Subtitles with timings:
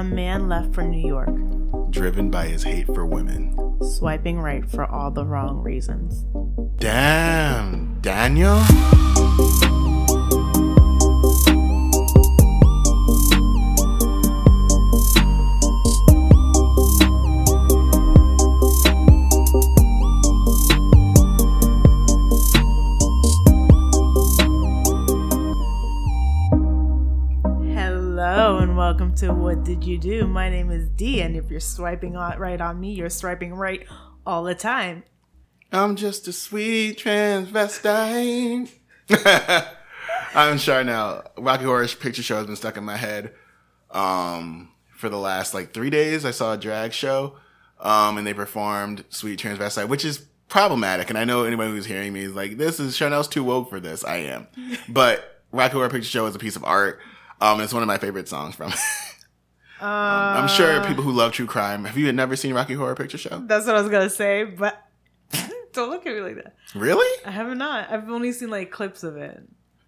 [0.00, 1.28] A man left for New York,
[1.90, 3.54] driven by his hate for women.
[3.82, 6.24] swiping right for all the wrong reasons.
[6.78, 8.62] Damn, Daniel?
[29.20, 30.26] To What Did You Do?
[30.26, 33.86] My name is Dee, and if you're swiping right on me, you're swiping right
[34.24, 35.02] all the time.
[35.70, 38.70] I'm just a sweet transvestite.
[40.34, 41.22] I'm Charnel.
[41.36, 43.34] Rocky Horror Picture Show has been stuck in my head
[43.90, 46.24] um, for the last like three days.
[46.24, 47.36] I saw a drag show
[47.78, 51.10] um, and they performed Sweet Transvestite, which is problematic.
[51.10, 53.80] And I know anyone who's hearing me is like, this is Charnel's too woke for
[53.80, 54.02] this.
[54.02, 54.46] I am.
[54.88, 57.00] But Rocky Horror Picture Show is a piece of art.
[57.42, 58.72] Um, it's one of my favorite songs from.
[59.80, 59.84] Uh,
[60.38, 61.84] I'm sure people who love true crime.
[61.84, 63.42] Have you never seen Rocky Horror Picture Show?
[63.46, 64.80] That's what I was gonna say, but
[65.72, 66.54] don't look at me like that.
[66.74, 67.08] Really?
[67.26, 67.90] I have not.
[67.90, 69.42] I've only seen like clips of it.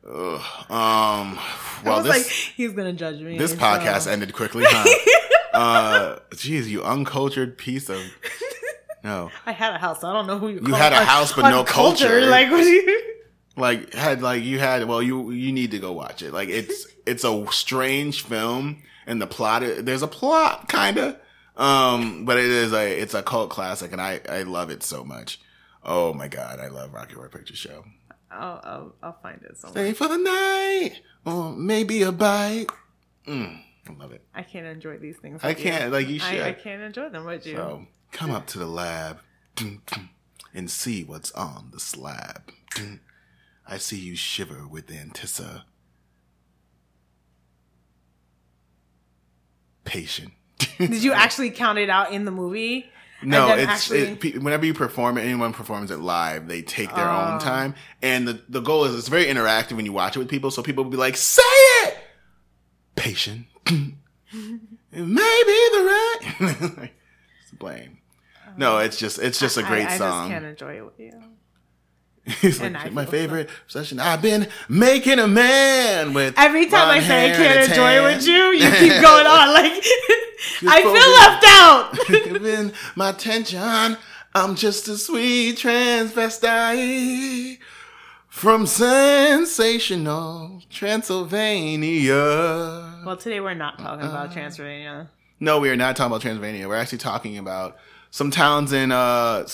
[0.09, 0.41] Ugh.
[0.41, 0.41] Um.
[0.71, 3.39] I Well, was this like, he's gonna judge me.
[3.39, 5.19] this so- podcast ended quickly, huh?
[5.59, 8.01] uh, geez, you uncultured piece of.
[9.05, 10.01] No, I had a house.
[10.01, 10.61] So I don't know who you.
[10.65, 12.09] You had a house, but no uncultured.
[12.09, 12.27] culture.
[12.27, 13.15] Like what you?
[13.57, 14.87] like had like you had.
[14.87, 16.33] Well, you you need to go watch it.
[16.33, 19.63] Like it's it's a strange film, and the plot.
[19.79, 21.17] There's a plot, kind of.
[21.57, 25.05] Um, but it is a it's a cult classic, and I I love it so
[25.05, 25.41] much.
[25.85, 27.85] Oh my god, I love Rocky Horror Picture Show.
[28.31, 29.85] I'll, I'll I'll find it somewhere.
[29.85, 32.67] Stay for the night, or maybe a bite.
[33.27, 34.25] Mm, I love it.
[34.35, 35.41] I can't enjoy these things.
[35.45, 35.65] I with you.
[35.71, 36.41] can't, like, you should.
[36.41, 37.57] I, I can't enjoy them with you.
[37.57, 39.19] So come up to the lab
[40.55, 42.51] and see what's on the slab.
[43.67, 45.63] I see you shiver with antissa.
[49.85, 50.33] Patient.
[50.79, 52.87] Did you actually count it out in the movie?
[53.25, 57.09] No, it's actually- it, whenever you perform it, anyone performs it live, they take their
[57.09, 57.33] Oh.
[57.35, 60.29] own time, and the the goal is it's very interactive when you watch it with
[60.29, 60.51] people.
[60.51, 61.43] So people will be like, "Say
[61.85, 61.99] it,
[62.97, 63.97] patient." Maybe
[64.93, 66.91] the right.
[67.43, 67.99] it's blame.
[68.57, 70.29] No, it's just it's just a great I, I song.
[70.29, 71.13] just can't enjoy it with you.
[72.41, 73.99] He's And like, my favorite obsession.
[73.99, 78.25] I've been making a man with Every time I say I can't enjoy it with
[78.27, 79.53] you, you keep going on.
[79.53, 79.73] Like
[80.69, 81.99] I feel left out.
[82.33, 83.97] Giving my attention.
[84.35, 87.59] I'm just a sweet transvestite
[88.29, 93.03] from sensational Transylvania.
[93.05, 94.11] well, today we're not talking Uh.
[94.11, 95.11] about Transylvania.
[95.41, 96.69] No, we are not talking about Transylvania.
[96.69, 97.77] We're actually talking about
[98.11, 99.45] some towns in uh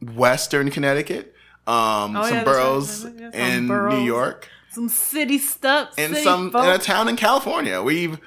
[0.00, 1.34] southwestern Connecticut,
[1.66, 3.14] um, Oh, some yeah, boroughs right.
[3.18, 3.94] Yeah, some in boroughs.
[3.94, 5.94] New York, Some city stuff.
[5.98, 6.64] and city some folk.
[6.64, 7.82] in a town in California.
[7.82, 8.18] We've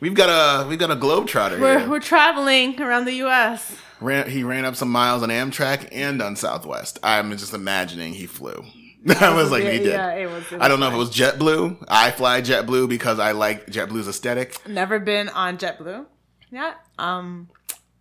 [0.00, 1.88] we've got a we've got a globetrotter we're here.
[1.88, 3.76] we're traveling around the U.S.
[4.00, 6.98] Ran, he ran up some miles on Amtrak and on Southwest.
[7.02, 8.64] I'm just imagining he flew.
[9.20, 9.88] I was like, yeah, he did.
[9.88, 11.84] yeah, it was- it I don't know was if it was JetBlue.
[11.88, 14.56] I fly JetBlue because I like JetBlue's aesthetic.
[14.66, 16.06] Never been on JetBlue.
[16.50, 16.74] Yeah.
[16.98, 17.48] Um,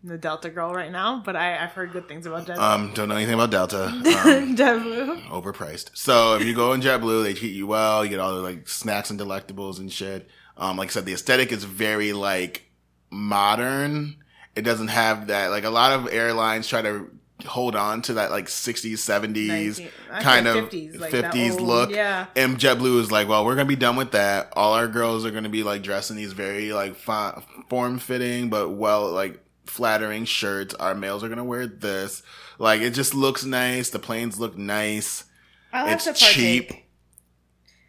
[0.03, 3.09] the Delta girl right now, but I I've heard good things about Jet Um, don't
[3.09, 3.85] know anything about Delta.
[3.89, 5.27] Um, JetBlue.
[5.29, 5.89] overpriced.
[5.93, 8.03] So if you go in JetBlue, they treat you well.
[8.03, 10.29] You get all the like snacks and delectables and shit.
[10.57, 12.69] Um, like I said, the aesthetic is very like
[13.11, 14.15] modern.
[14.55, 17.09] It doesn't have that like a lot of airlines try to
[17.45, 19.89] hold on to that like 60s, 70s Nineteen-
[20.21, 21.89] kind of 50s, like 50s old- look.
[21.91, 22.25] yeah.
[22.35, 24.51] And JetBlue is like, well, we're gonna be done with that.
[24.57, 28.49] All our girls are gonna be like dressed in these very like fa- form fitting
[28.49, 29.39] but well like
[29.69, 30.73] flattering shirts.
[30.75, 32.21] Our males are gonna wear this.
[32.57, 33.89] Like it just looks nice.
[33.89, 35.25] The planes look nice.
[35.71, 36.71] I'll It's to cheap.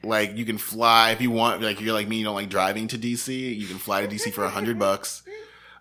[0.03, 1.63] Like you can fly if you want.
[1.63, 3.57] Like you're like me, you don't like driving to DC.
[3.57, 5.23] You can fly to DC for a hundred bucks.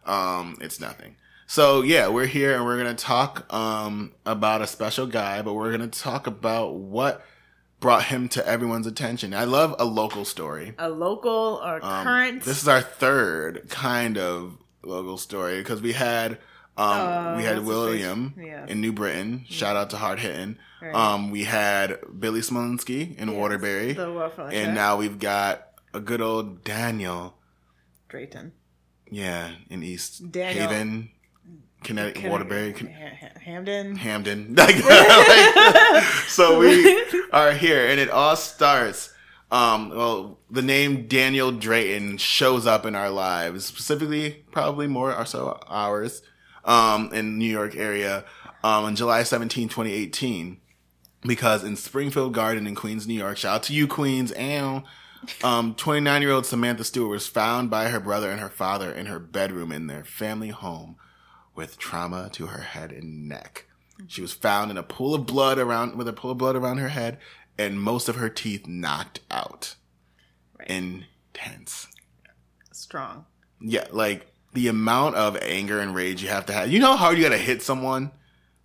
[0.05, 1.15] Um, it's nothing.
[1.47, 5.71] So yeah, we're here and we're gonna talk um about a special guy, but we're
[5.71, 7.23] gonna talk about what
[7.79, 9.33] brought him to everyone's attention.
[9.33, 10.73] I love a local story.
[10.77, 12.43] A local or Um, current.
[12.43, 16.33] This is our third kind of local story because we had
[16.77, 18.33] um Uh, we had William?
[18.37, 18.65] Yeah.
[18.67, 19.45] in New Britain.
[19.49, 20.57] Shout out to Hard Hitting.
[20.81, 20.95] Right.
[20.95, 24.55] Um, we had Billy Smolinski in Waterbury, the Waterbury.
[24.55, 27.35] and now we've got a good old Daniel.
[28.07, 28.53] Drayton.
[29.11, 30.67] Yeah, in East Daniel.
[30.69, 31.09] Haven,
[31.83, 33.95] Connecticut, Waterbury, Con- Ha- Ha- Hamden.
[33.97, 34.55] Hamden.
[34.55, 37.03] Like- so we
[37.33, 39.11] are here, and it all starts.
[39.51, 45.25] Um, well, the name Daniel Drayton shows up in our lives, specifically, probably more or
[45.25, 46.21] so ours,
[46.65, 48.25] um, in New York area,
[48.63, 50.57] um, on July 17, 2018.
[51.21, 54.83] Because in Springfield Garden in Queens, New York, shout out to you, Queens, and
[55.43, 59.07] Um, 29 year old Samantha Stewart was found by her brother and her father in
[59.07, 60.95] her bedroom in their family home
[61.55, 63.65] with trauma to her head and neck.
[64.07, 66.77] She was found in a pool of blood around with a pool of blood around
[66.77, 67.17] her head
[67.59, 69.75] and most of her teeth knocked out.
[70.57, 70.69] Right.
[70.69, 71.87] Intense.
[72.71, 73.25] Strong.
[73.61, 76.71] Yeah, like the amount of anger and rage you have to have.
[76.71, 78.11] You know how hard you got to hit someone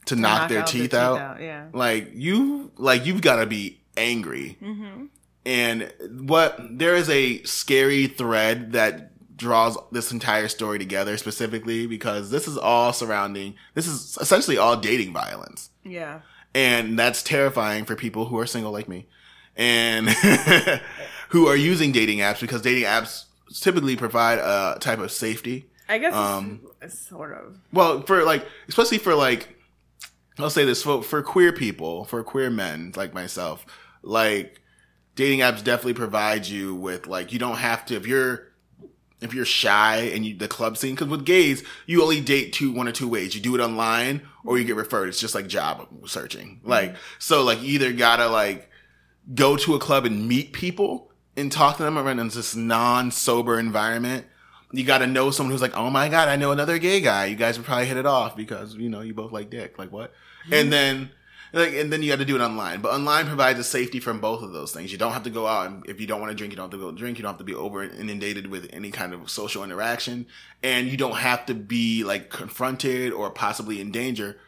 [0.06, 1.18] to knock, knock their out their teeth, teeth out?
[1.18, 1.66] out, yeah.
[1.72, 4.56] Like you, like you've got to be angry.
[4.62, 5.06] Mm-hmm.
[5.44, 5.92] And
[6.28, 12.46] what there is a scary thread that draws this entire story together specifically because this
[12.46, 13.56] is all surrounding.
[13.74, 16.20] This is essentially all dating violence Yeah.
[16.54, 19.06] And that's terrifying for people who are single like me
[19.56, 20.08] and
[21.30, 23.24] who are using dating apps because dating apps
[23.60, 27.58] typically provide a type of safety I guess Um, sort of.
[27.72, 29.48] well for like especially for like
[30.38, 33.64] i'll say this for, for queer people for queer men like myself
[34.02, 34.60] like
[35.14, 38.48] dating apps definitely provide you with like you don't have to if you're
[39.24, 42.72] if you're shy and you the club scene because with gays you only date two
[42.72, 43.34] one or two ways.
[43.34, 45.08] You do it online or you get referred.
[45.08, 46.56] It's just like job searching.
[46.58, 46.70] Mm-hmm.
[46.70, 48.70] Like so like you either gotta like
[49.34, 53.58] go to a club and meet people and talk to them around in this non-sober
[53.58, 54.26] environment.
[54.72, 57.26] You gotta know someone who's like oh my god i know another gay guy.
[57.26, 59.78] You guys would probably hit it off because you know you both like dick.
[59.78, 60.12] Like what?
[60.44, 60.70] And mm-hmm.
[60.70, 61.10] then
[61.54, 62.80] like, and then you got to do it online.
[62.80, 64.92] But online provides a safety from both of those things.
[64.92, 66.70] You don't have to go out and if you don't want to drink, you don't
[66.70, 67.18] have to go drink.
[67.18, 70.26] You don't have to be over inundated with any kind of social interaction,
[70.62, 74.38] and you don't have to be like confronted or possibly in danger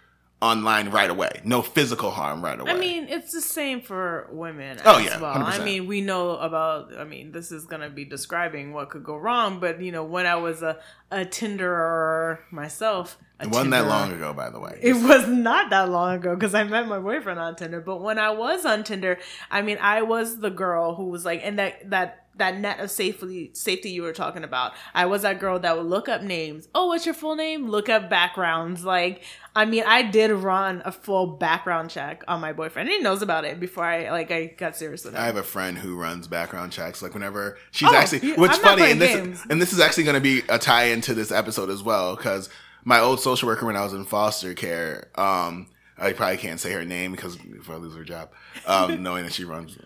[0.47, 1.41] online right away.
[1.45, 2.71] No physical harm right away.
[2.71, 5.33] I mean, it's the same for women Oh, as yeah, well.
[5.35, 5.65] I 100%.
[5.65, 6.97] mean, we know about.
[6.97, 10.27] I mean, this is gonna be describing what could go wrong, but you know, when
[10.27, 10.79] I was a
[11.11, 14.79] a Tinderer myself, a it wasn't that long ago, by the way.
[14.83, 17.81] It was not that long ago because I met my boyfriend on Tinder.
[17.81, 19.19] But when I was on Tinder,
[19.51, 22.91] I mean, I was the girl who was like, and that that that net of
[22.91, 24.73] safety safety you were talking about.
[24.95, 26.69] I was that girl that would look up names.
[26.75, 27.69] Oh, what's your full name?
[27.69, 28.85] Look up backgrounds.
[28.85, 29.23] Like,
[29.55, 32.89] I mean, I did run a full background check on my boyfriend.
[32.89, 35.21] He knows about it before I like I got serious with him.
[35.21, 37.01] I have a friend who runs background checks.
[37.03, 39.43] Like whenever she's Oh, actually, which I'm funny, and this games.
[39.49, 42.49] and this is actually going to be a tie into this episode as well because
[42.85, 45.69] my old social worker when I was in foster care, um,
[45.99, 48.29] I probably can't say her name because if I lose her job,
[48.67, 49.79] um, knowing that she runs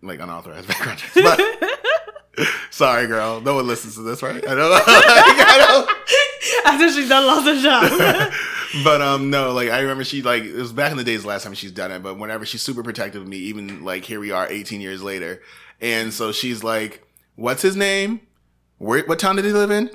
[0.00, 1.14] like unauthorized background checks.
[1.14, 1.38] But
[2.70, 4.42] sorry, girl, no one listens to this, right?
[4.48, 4.70] I know.
[4.86, 5.94] I know.
[6.72, 8.32] After she's done lost her job.
[8.84, 11.28] but um no like i remember she like it was back in the days the
[11.28, 14.18] last time she's done it but whenever she's super protective of me even like here
[14.18, 15.42] we are 18 years later
[15.82, 17.06] and so she's like
[17.36, 18.20] what's his name
[18.78, 19.90] where what town did he live in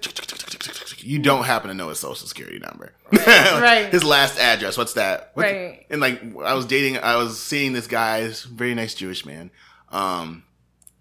[1.00, 3.90] you don't happen to know his social security number Right.
[3.92, 5.86] his last address what's that What's- Right.
[5.90, 9.50] and like i was dating i was seeing this guy very nice jewish man
[9.92, 10.44] um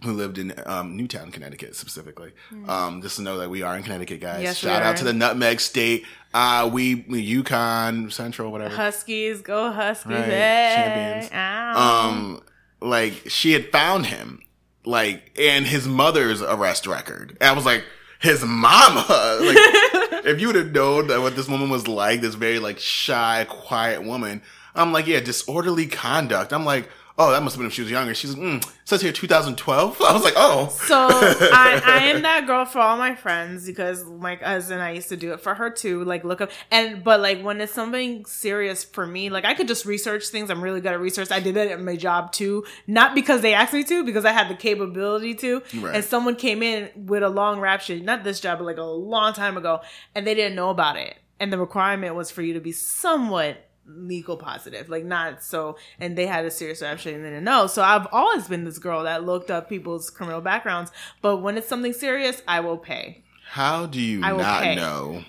[0.03, 2.33] who lived in um, Newtown, Connecticut, specifically.
[2.69, 4.43] Um, just to know that we are in Connecticut, guys.
[4.43, 6.05] Yes, Shout out to the Nutmeg State.
[6.35, 8.75] Uh, we, we UConn Central, whatever.
[8.77, 10.13] Huskies, go Huskies!
[10.13, 10.73] Right, hey.
[10.77, 11.33] champions.
[11.33, 12.09] Ow.
[12.09, 12.43] Um,
[12.81, 14.43] like she had found him,
[14.85, 17.37] like, and his mother's arrest record.
[17.41, 17.85] And I was like,
[18.21, 19.05] his mama.
[19.47, 19.57] Like,
[20.27, 23.47] if you would have known that what this woman was like, this very like shy,
[23.49, 24.43] quiet woman.
[24.75, 26.53] I'm like, yeah, disorderly conduct.
[26.53, 28.15] I'm like, oh, that must have been if she was younger.
[28.15, 30.01] She's like, mm, says here 2012.
[30.03, 34.05] I was like, oh, So I, I am that girl for all my friends because
[34.05, 36.05] my cousin I used to do it for her too.
[36.05, 39.69] Like look up and but like when it's something serious for me, like I could
[39.69, 40.51] just research things.
[40.51, 41.31] I'm really good at research.
[41.31, 44.33] I did it at my job too, not because they asked me to, because I
[44.33, 45.63] had the capability to.
[45.79, 45.97] Right.
[45.97, 48.83] And someone came in with a long rap sheet, not this job, but like a
[48.83, 49.81] long time ago,
[50.15, 51.17] and they didn't know about it.
[51.39, 55.77] And the requirement was for you to be somewhat legal positive, like not so.
[56.01, 57.67] And they had a serious rap sheet and they didn't know.
[57.67, 60.91] So I've always been this girl that looked up people's criminal backgrounds.
[61.23, 63.25] But when it's something serious, I will pay.
[63.51, 64.75] how do you I not pay.
[64.75, 65.25] know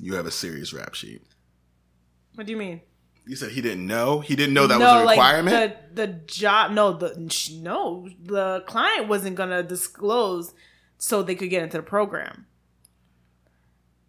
[0.00, 1.22] you have a serious rap sheet?
[2.34, 2.80] What do you mean?
[3.26, 4.20] You said he didn't know.
[4.20, 5.56] He didn't know that was a requirement.
[5.56, 7.14] Like the the job, no, the
[7.60, 10.54] no, the client wasn't gonna disclose
[10.98, 12.46] so they could get into the program.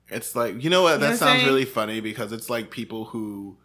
[0.10, 1.46] It's like you know what You that I'm sounds saying?
[1.48, 3.58] really funny because it's like people who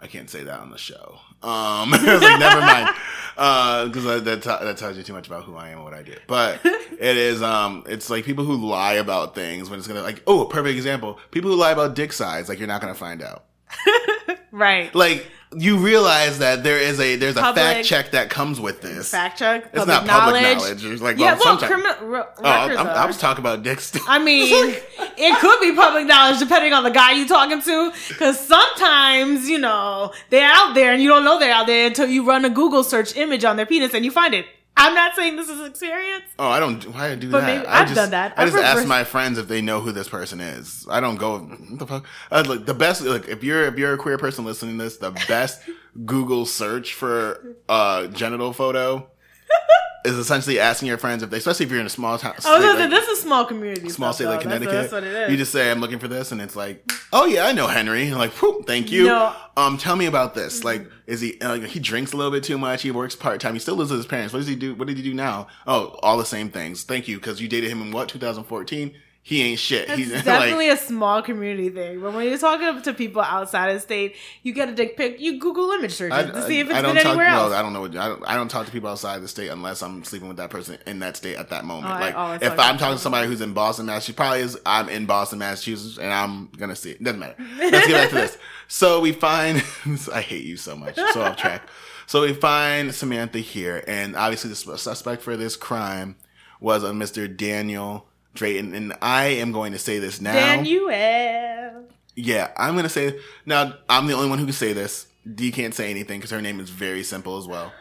[0.00, 1.18] I can't say that on the show.
[1.42, 2.88] Um, like never mind
[3.34, 5.94] because that that, t- that tells you too much about who I am and what
[5.94, 6.20] I did.
[6.26, 10.22] But it is um, it's like people who lie about things when it's gonna like
[10.26, 13.22] oh a perfect example people who lie about dick size like you're not gonna find
[13.22, 13.44] out
[14.52, 14.94] Right.
[14.94, 18.80] like you realize that there is a there's a Public- fact check that comes with
[18.80, 19.10] this.
[19.10, 19.64] Fact check.
[19.72, 20.84] it's not public knowledge.
[20.84, 23.92] It's like yeah, well, well, criminal re- Oh, I, I was talking about dicks.
[24.08, 24.74] I mean,
[25.16, 27.92] it could be public knowledge depending on the guy you're talking to.
[28.08, 32.08] Because sometimes, you know, they're out there and you don't know they're out there until
[32.08, 34.46] you run a Google search image on their penis and you find it.
[34.76, 36.24] I'm not saying this is experience.
[36.38, 36.82] Oh, I don't.
[36.94, 37.46] Why I do But that?
[37.58, 38.34] maybe- I I've just, done that.
[38.38, 40.86] I I've just ask my friends if they know who this person is.
[40.90, 41.38] I don't go.
[41.40, 42.06] What the fuck?
[42.30, 43.02] Uh, like the best.
[43.02, 45.60] Like if you're if you're a queer person listening to this, the best
[46.06, 49.06] Google search for uh genital photo
[50.04, 52.34] is essentially asking your friends if they, especially if you're in a small town.
[52.44, 53.88] Oh, state like- this is a small community.
[53.88, 54.48] small state like though.
[54.50, 54.90] That's- Connecticut.
[54.90, 55.30] That's, what it is.
[55.30, 58.08] You just say, "I'm looking for this," and it's like, "Oh yeah, I know Henry."
[58.08, 59.04] And like, Whoop, thank you.
[59.04, 59.34] No.
[59.56, 60.64] Um, tell me about this.
[60.64, 61.40] Like, is he?
[61.40, 62.82] Uh, he drinks a little bit too much.
[62.82, 63.52] He works part time.
[63.54, 64.32] He still lives with his parents.
[64.32, 64.74] What does he do?
[64.74, 65.46] What did he do now?
[65.66, 66.84] Oh, all the same things.
[66.84, 68.94] Thank you, because you dated him in what 2014.
[69.24, 69.88] He ain't shit.
[69.88, 72.00] It's He's definitely like, a small community thing.
[72.00, 75.20] But when you're talking to people outside of the state, you get a dick pic.
[75.20, 77.10] You Google image searches I, to see if it's I don't been talk.
[77.10, 77.50] anywhere else.
[77.50, 77.82] Well, I don't know.
[77.82, 78.28] What, I don't.
[78.28, 80.76] I don't talk to people outside of the state unless I'm sleeping with that person
[80.88, 81.94] in that state at that moment.
[81.94, 84.58] Oh, like, if talk I'm talking to somebody who's in Boston, Massachusetts, probably is.
[84.66, 87.02] I'm in Boston, Massachusetts, and I'm gonna see it.
[87.02, 87.36] Doesn't matter.
[87.58, 88.38] Let's get back to this.
[88.68, 89.58] So we find.
[90.14, 90.96] I hate you so much.
[90.96, 91.68] So off track.
[92.06, 96.16] So we find Samantha here, and obviously the suspect for this crime
[96.58, 97.34] was a Mr.
[97.36, 100.32] Daniel Drayton, and I am going to say this now.
[100.32, 100.90] Daniel.
[102.14, 103.74] Yeah, I'm gonna say now.
[103.88, 105.06] I'm the only one who can say this.
[105.34, 107.72] D can't say anything because her name is very simple as well.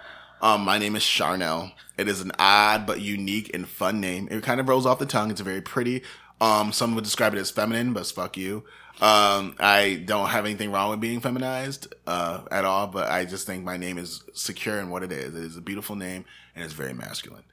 [0.41, 1.71] Um, my name is Charnel.
[1.97, 4.27] It is an odd but unique and fun name.
[4.31, 5.31] It kind of rolls off the tongue.
[5.31, 6.03] It's very pretty.
[6.39, 8.63] Um, some would describe it as feminine, but fuck you.
[8.99, 13.45] Um, I don't have anything wrong with being feminized uh, at all, but I just
[13.45, 15.35] think my name is secure in what it is.
[15.35, 17.43] It is a beautiful name and it's very masculine.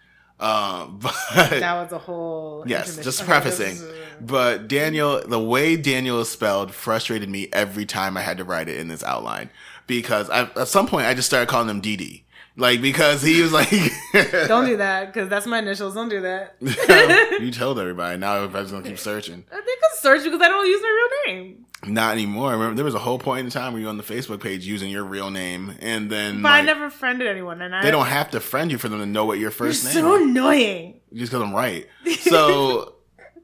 [0.41, 1.15] Um, but
[1.51, 2.65] That was a whole.
[2.67, 3.77] Yes, just prefacing.
[4.21, 8.69] But Daniel, the way Daniel is spelled frustrated me every time I had to write
[8.69, 9.51] it in this outline
[9.87, 12.23] because I, at some point I just started calling him DD.
[12.59, 13.71] Like, because he was like,
[14.49, 15.95] Don't do that because that's my initials.
[15.95, 16.57] Don't do that.
[17.41, 18.19] you told everybody.
[18.19, 19.45] Now everybody's to keep searching.
[19.49, 21.65] They can search because I don't use my real name.
[21.87, 22.51] Not anymore.
[22.51, 24.67] Remember, there was a whole point in time where you were on the Facebook page
[24.67, 28.07] using your real name and then But I never friended anyone, and I they don't
[28.07, 29.95] have to friend you for them to know what your You're first name is.
[29.95, 30.23] so is.
[30.23, 31.01] annoying.
[31.15, 31.87] just because I'm right.
[32.23, 32.97] So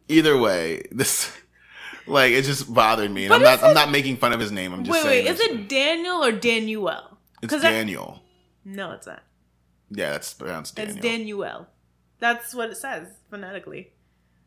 [0.09, 1.31] either way, this
[2.09, 3.27] like it just bothered me.
[3.27, 4.73] And But I'm not is I'm not making fun of his name.
[4.73, 5.25] I'm just Wait, wait.
[5.27, 7.19] saying Is it Daniel or Daniel?
[7.41, 8.21] it's 'Cause I- Daniel.
[8.65, 9.23] No, it's not.
[9.91, 10.97] yeah, that's pronounced Daniel.
[10.97, 11.67] It's Daniel.
[12.19, 13.93] That's what it says phonetically.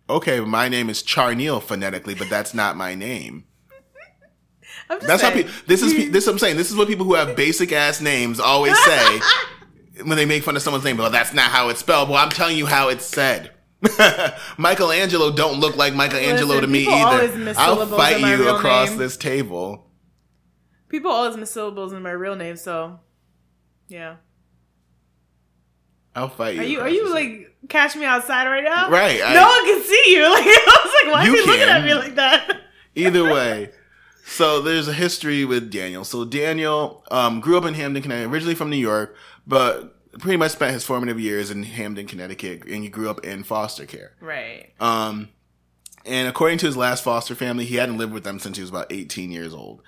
[0.09, 3.45] okay, my name is Charneil phonetically, but that's not my name.
[4.89, 5.51] I'm just That's how people.
[5.67, 6.23] This is this.
[6.23, 6.57] is what I'm saying.
[6.57, 9.19] This is what people who have basic ass names always say
[10.03, 10.97] when they make fun of someone's name.
[10.97, 12.09] Well, that's not how it's spelled.
[12.09, 13.51] Well, I'm telling you how it's said.
[14.57, 17.53] Michelangelo don't look like Michelangelo Listen, to me either.
[17.57, 18.97] I'll fight you across name.
[18.97, 19.91] this table.
[20.89, 22.99] People always miss syllables in my real name, so
[23.87, 24.15] yeah.
[26.15, 26.61] I'll fight you.
[26.61, 28.89] Are you are you like catch me outside right now?
[28.89, 30.23] Right, I- no one can see you.
[30.31, 32.61] Like I was like, why are You is he looking at me like that?
[32.95, 33.69] Either way.
[34.25, 36.03] So there's a history with Daniel.
[36.03, 39.15] So Daniel um, grew up in Hamden, Connecticut, originally from New York,
[39.45, 43.43] but pretty much spent his formative years in Hamden, Connecticut, and he grew up in
[43.43, 44.13] foster care.
[44.19, 44.73] Right.
[44.81, 45.29] Um,
[46.05, 48.69] and according to his last foster family, he hadn't lived with them since he was
[48.69, 49.81] about 18 years old.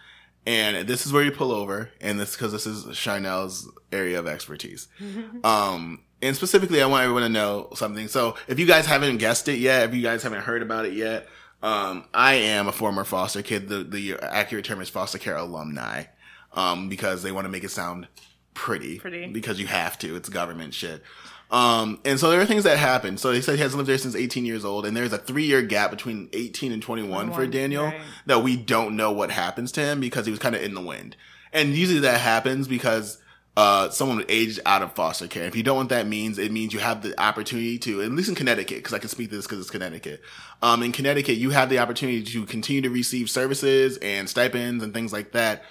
[0.45, 4.25] And this is where you pull over, and this because this is Charnel's area of
[4.27, 4.87] expertise.
[5.43, 8.07] um, and specifically, I want everyone to know something.
[8.07, 10.93] So, if you guys haven't guessed it yet, if you guys haven't heard about it
[10.93, 11.27] yet,
[11.61, 13.67] um, I am a former foster kid.
[13.69, 16.05] The the accurate term is foster care alumni,
[16.53, 18.07] um, because they want to make it sound
[18.53, 19.27] pretty, Pretty.
[19.27, 20.15] because you have to.
[20.15, 21.03] It's government shit.
[21.51, 23.17] Um, and so there are things that happen.
[23.17, 25.45] So he said he hasn't lived there since 18 years old, and there's a three
[25.45, 28.01] year gap between 18 and 21 for Daniel right.
[28.27, 30.81] that we don't know what happens to him because he was kind of in the
[30.81, 31.15] wind.
[31.51, 33.17] And usually that happens because
[33.57, 35.45] uh, someone aged out of foster care.
[35.45, 38.29] If you don't what that means, it means you have the opportunity to, at least
[38.29, 40.21] in Connecticut, because I can speak to this because it's Connecticut.
[40.61, 44.93] Um, in Connecticut, you have the opportunity to continue to receive services and stipends and
[44.93, 45.63] things like that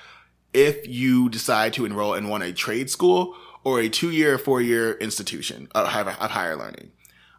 [0.52, 3.36] if you decide to enroll in one a trade school
[3.68, 6.90] or a two year or four year institution of, of higher learning.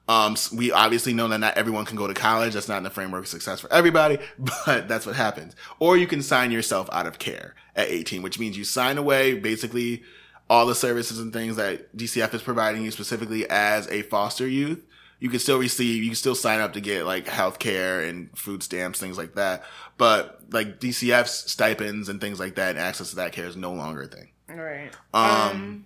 [0.07, 2.53] Um, s- we obviously know that not everyone can go to college.
[2.53, 4.17] That's not in the framework of success for everybody,
[4.65, 5.55] but that's what happens.
[5.79, 9.35] Or you can sign yourself out of care at 18, which means you sign away
[9.35, 10.03] basically
[10.49, 14.83] all the services and things that DCF is providing you specifically as a foster youth.
[15.19, 18.35] You can still receive, you can still sign up to get like health care and
[18.37, 19.63] food stamps, things like that.
[19.97, 23.73] But like DCF's stipends and things like that and access to that care is no
[23.73, 24.29] longer a thing.
[24.47, 24.89] Right.
[25.13, 25.85] Um,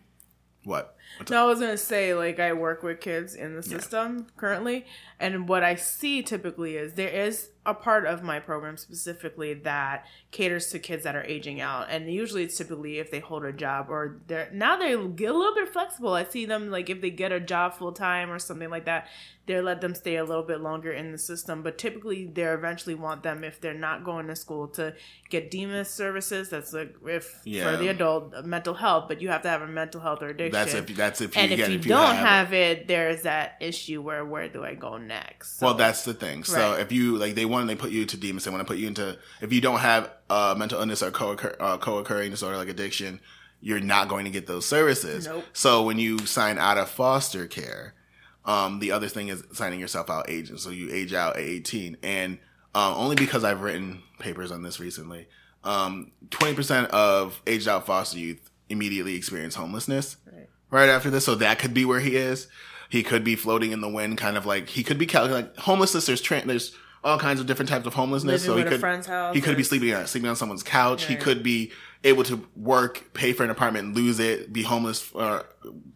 [0.64, 0.96] what?
[1.18, 4.86] What's No, I was gonna say like I work with kids in the system currently,
[5.20, 10.06] and what I see typically is there is a part of my program specifically that
[10.32, 13.54] caters to kids that are aging out, and usually it's typically if they hold a
[13.54, 16.14] job or they're now they get a little bit flexible.
[16.14, 19.08] I see them like if they get a job full time or something like that,
[19.46, 21.64] they let them stay a little bit longer in the system.
[21.64, 24.94] But typically they eventually want them if they're not going to school to
[25.30, 26.50] get DMHAS services.
[26.50, 27.72] That's like if Yeah.
[27.72, 30.30] for the adult uh, mental health, but you have to have a mental health or
[30.30, 30.52] addiction.
[30.54, 33.58] That's if that's if you and if you if don't have, have it, there's that
[33.62, 35.60] issue where where do I go next?
[35.60, 36.44] So- Well, that's the thing.
[36.44, 36.80] So Right.
[36.82, 38.44] if you like, they want they put you to demons.
[38.44, 41.56] They want to put you into if you don't have uh, mental illness or co-occur,
[41.60, 43.22] uh, co-occurring disorder like addiction,
[43.62, 45.26] you're not going to get those services.
[45.28, 45.46] Nope.
[45.54, 47.94] So when you sign out of foster care,
[48.46, 50.58] um, the other thing is signing yourself out aging.
[50.58, 52.40] So you age out at 18, and
[52.76, 55.28] uh, only because I've written papers on this recently,
[55.64, 60.50] um, 20% of aged out foster youth immediately experience homelessness Right.
[60.70, 61.24] right after this.
[61.26, 62.48] So that could be where he is.
[62.90, 65.56] He could be floating in the wind, kind of like he could be cal- like
[65.58, 66.06] homelessness.
[66.06, 68.48] There's tra- there's all kinds of different types of homelessness.
[68.48, 71.06] Living so he could friend's house he could be sleeping on sleeping on someone's couch.
[71.06, 71.24] He Right.
[71.24, 71.72] could be
[72.06, 75.42] able to work, pay for an apartment, and lose it, be homeless uh,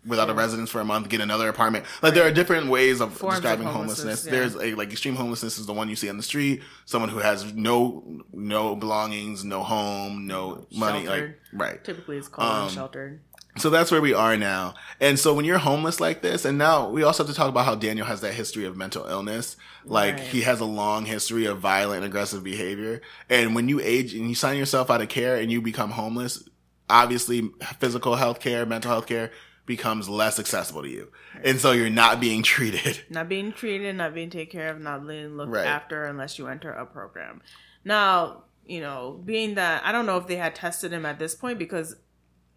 [0.06, 1.86] without a residence for a month, get another apartment.
[2.02, 4.26] Like there are different ways of Forms of describing homelessness, homelessness.
[4.26, 4.32] yeah.
[4.32, 6.62] There's a like extreme homelessness is the one you see on the street.
[6.86, 11.06] Someone who has no no belongings, no home, no money.
[11.06, 11.36] Sheltered.
[11.54, 11.84] Like right.
[11.84, 13.20] typically it's called Um, unsheltered.
[13.60, 14.74] So that's where we are now.
[15.00, 17.66] And so when you're homeless like this, and now we also have to talk about
[17.66, 19.56] how Daniel has that history of mental illness.
[19.86, 20.24] Like Right.
[20.28, 23.02] he has a long history of violent and aggressive behavior.
[23.30, 26.48] And when you age and you sign yourself out of care and you become homeless,
[26.90, 27.50] obviously
[27.80, 29.32] physical health care, mental health care
[29.66, 31.12] becomes less accessible to you.
[31.44, 33.02] And so you're not being treated.
[33.10, 35.66] Not being treated, not being taken care of, not being looked Right.
[35.68, 37.42] after unless you enter a program.
[37.84, 41.36] Now, you know, being that I don't know if they had tested him at this
[41.36, 41.96] point because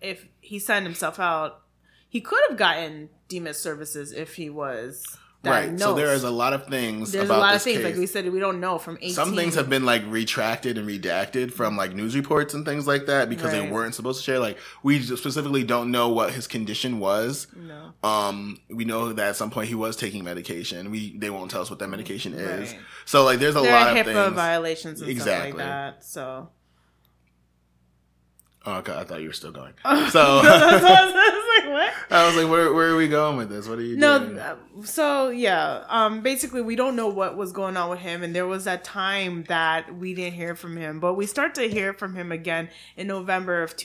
[0.01, 1.63] if he signed himself out,
[2.09, 5.05] he could have gotten DMS services if he was
[5.43, 5.81] Right.
[5.81, 7.85] So there is a lot of things There's about a lot of things, case.
[7.87, 9.11] like we said, we don't know from 18.
[9.15, 13.07] Some things have been like retracted and redacted from like news reports and things like
[13.07, 14.39] that because they weren't supposed to share.
[14.39, 17.47] Like we specifically don't know what his condition was.
[17.57, 17.93] No.
[18.07, 20.91] Um, we know that at some point he was taking medication.
[20.91, 22.73] We they won't tell us what that medication is.
[22.75, 22.81] Right.
[23.07, 24.35] So like there's a There lot of HIPAA things.
[24.35, 25.53] violations and Exactly.
[25.53, 26.05] stuff like that.
[26.05, 26.51] So.
[28.67, 29.73] Oh, okay, I thought you were still going.
[29.85, 31.93] so So I was like, what?
[32.11, 33.67] I was like, where where are we going with this?
[33.67, 34.39] What are you No, doing?
[34.39, 38.35] uh, so yeah, um, basically we don't know what was going on with him, and
[38.35, 41.95] there was that time that we didn't hear from him, but we start to hear
[41.95, 43.77] from him again in November of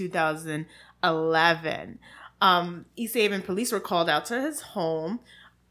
[1.04, 1.99] 2011.
[2.41, 5.19] Um, East Haven police were called out to his home,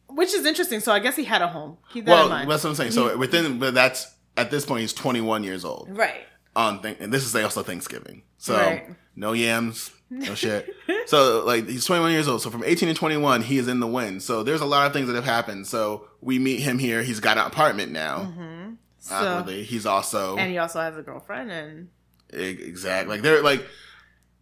[0.08, 0.80] which is interesting.
[0.80, 1.76] So I guess he had a home.
[1.92, 2.50] Keep that in mind.
[2.50, 2.92] that's what I'm saying.
[2.92, 5.88] So within, but that's at this point he's 21 years old.
[5.90, 6.24] right.
[6.56, 8.22] on th- and this is also Thanksgiving.
[8.38, 8.86] So Right.
[9.16, 10.74] No yams, no shit.
[11.06, 12.42] so like he's 21 years old.
[12.42, 14.22] So from 18 to 21, he is in the wind.
[14.22, 15.66] So there's a lot of things that have happened.
[15.66, 17.02] So we meet him here.
[17.02, 18.18] He's got an apartment now.
[18.18, 18.72] Mm-hmm.
[18.72, 19.64] Uh, so, Awkwardly.
[19.64, 21.88] He's also and he also has a girlfriend, and
[22.32, 23.66] e- exact like they're like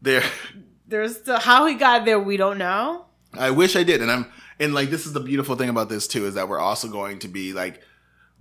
[0.01, 0.23] they're.
[0.87, 2.21] there's the, how he got there.
[2.21, 3.07] We don't know.
[3.35, 4.27] I wish I did, and I'm
[4.61, 7.19] and like this is the beautiful thing about this too is that we're also going
[7.21, 7.83] to be like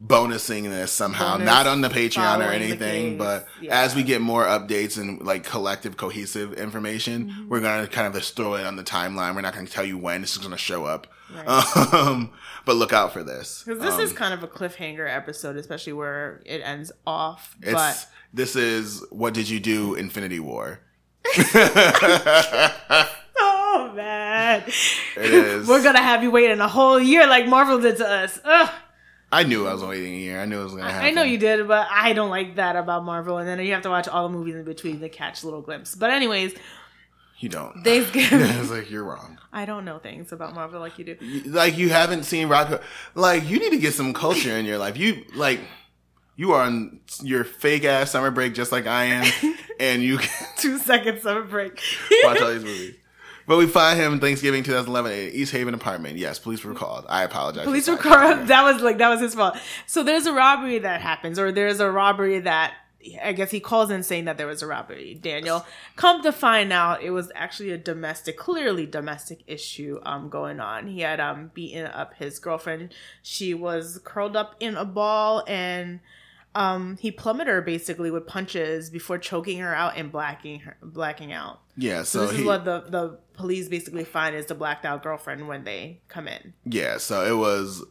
[0.04, 3.82] bonusing this somehow, Bonus not on the Patreon or anything, but Yeah.
[3.84, 7.50] as we get more updates and like collective cohesive information, Mm-hmm.
[7.50, 9.36] we're gonna kind of just throw it on the timeline.
[9.36, 11.48] We're not gonna tell you when this is gonna show up, Right.
[11.94, 12.32] um,
[12.66, 15.94] but look out for this Because this Um, is kind of a cliffhanger episode, especially
[15.94, 17.56] where it ends off.
[17.62, 20.80] it's but this is what did you do, Infinity War.
[23.40, 24.64] oh man,
[25.18, 25.68] It is.
[25.68, 28.40] we're gonna have you waiting a whole year like Marvel did to us.
[28.44, 28.70] Ugh.
[29.32, 30.42] I knew I was waiting a year.
[30.42, 31.08] I knew it was gonna happen.
[31.08, 33.38] I know you did, but I don't like that about Marvel.
[33.38, 35.96] And then you have to watch all the movies in between to catch little glimpses.
[35.96, 36.54] But anyways,
[37.40, 37.84] You don't.
[37.84, 38.50] They've Thanksgiving.
[38.60, 39.38] it's like you're wrong.
[39.54, 41.18] I don't know things about Marvel like you do.
[41.50, 42.82] like you haven't seen rock
[43.16, 45.60] like you need to get some culture in your life you like
[46.38, 50.20] you are on your fake ass summer break just like i am and you
[50.58, 51.82] Two seconds summer break.
[52.24, 52.96] watch all these movies
[53.52, 57.24] but we find him thanksgiving 2011 at east haven apartment yes police were called i
[57.24, 58.48] apologize Police were called.
[58.48, 59.58] That was like that was his fault.
[59.88, 62.74] So there's a robbery that happens, or there's a robbery that
[63.22, 65.16] I guess he calls in saying that there was a robbery.
[65.16, 70.60] Daniel, come to find out, it was actually a domestic, clearly domestic issue um going
[70.62, 70.88] on.
[70.88, 72.94] He had um beaten up his girlfriend.
[73.22, 76.00] She was curled up in a ball and.
[76.54, 81.32] Um, he plummeted her basically with punches before choking her out and blacking her, blacking
[81.32, 81.62] out.
[81.78, 84.86] yeah So, so this he is what the the police basically find is the blacked
[84.86, 86.54] out girlfriend when they come in.
[86.66, 87.84] yeah so it was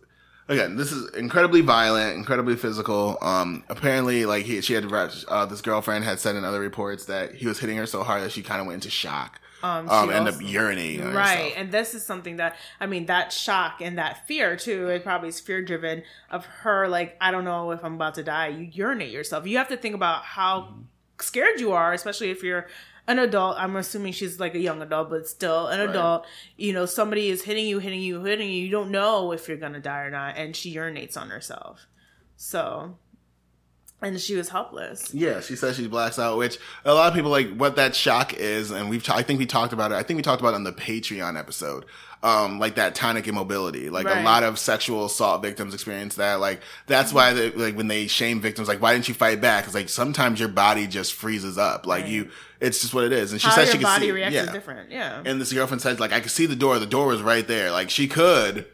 [0.49, 3.19] again this is incredibly violent incredibly physical.
[3.23, 7.35] Um apparently like he she had uh, this girlfriend had said in other reports that
[7.35, 9.41] he was hitting her so hard that she kind of went into shock.
[9.63, 13.31] Um, she um ended up urinating right and this is something that i mean that
[13.31, 17.45] shock and that fear too it probably is fear driven of her like i don't
[17.45, 18.49] know if i'm about to die.
[18.49, 19.47] You urinate yourself.
[19.47, 20.83] You have to think about how Mm-hmm.
[21.21, 22.67] scared you are especially if you're
[23.11, 25.91] an adult i'm assuming she's like a young adult but still an Right.
[25.91, 29.49] adult you know somebody is hitting you hitting you hitting you you don't know if
[29.49, 31.87] you're gonna die or not and she urinates on herself
[32.37, 32.97] so
[34.03, 35.13] and she was helpless.
[35.13, 38.33] Yeah, she says she blacks out, which a lot of people like what that shock
[38.33, 39.97] is, and we've I think we talked about it.
[39.97, 41.85] I think we talked about it on the Patreon episode.
[42.23, 43.91] Um, like that tonic immobility.
[43.91, 44.23] Like Right.
[44.23, 46.41] a lot of sexual assault victims experience that.
[46.41, 49.67] Like that's why they, like when they shame victims, like why didn't you fight back?
[49.67, 51.87] It's like sometimes your body just freezes up.
[51.87, 52.11] Like Right.
[52.11, 53.33] you, it's just what it is.
[53.33, 54.43] And she How says your she can body see, reacts yeah.
[54.45, 54.91] is different.
[54.91, 55.23] Yeah.
[55.25, 56.79] And this girlfriend says like I could see the door.
[56.79, 57.71] The door was right there.
[57.71, 58.67] Like she could,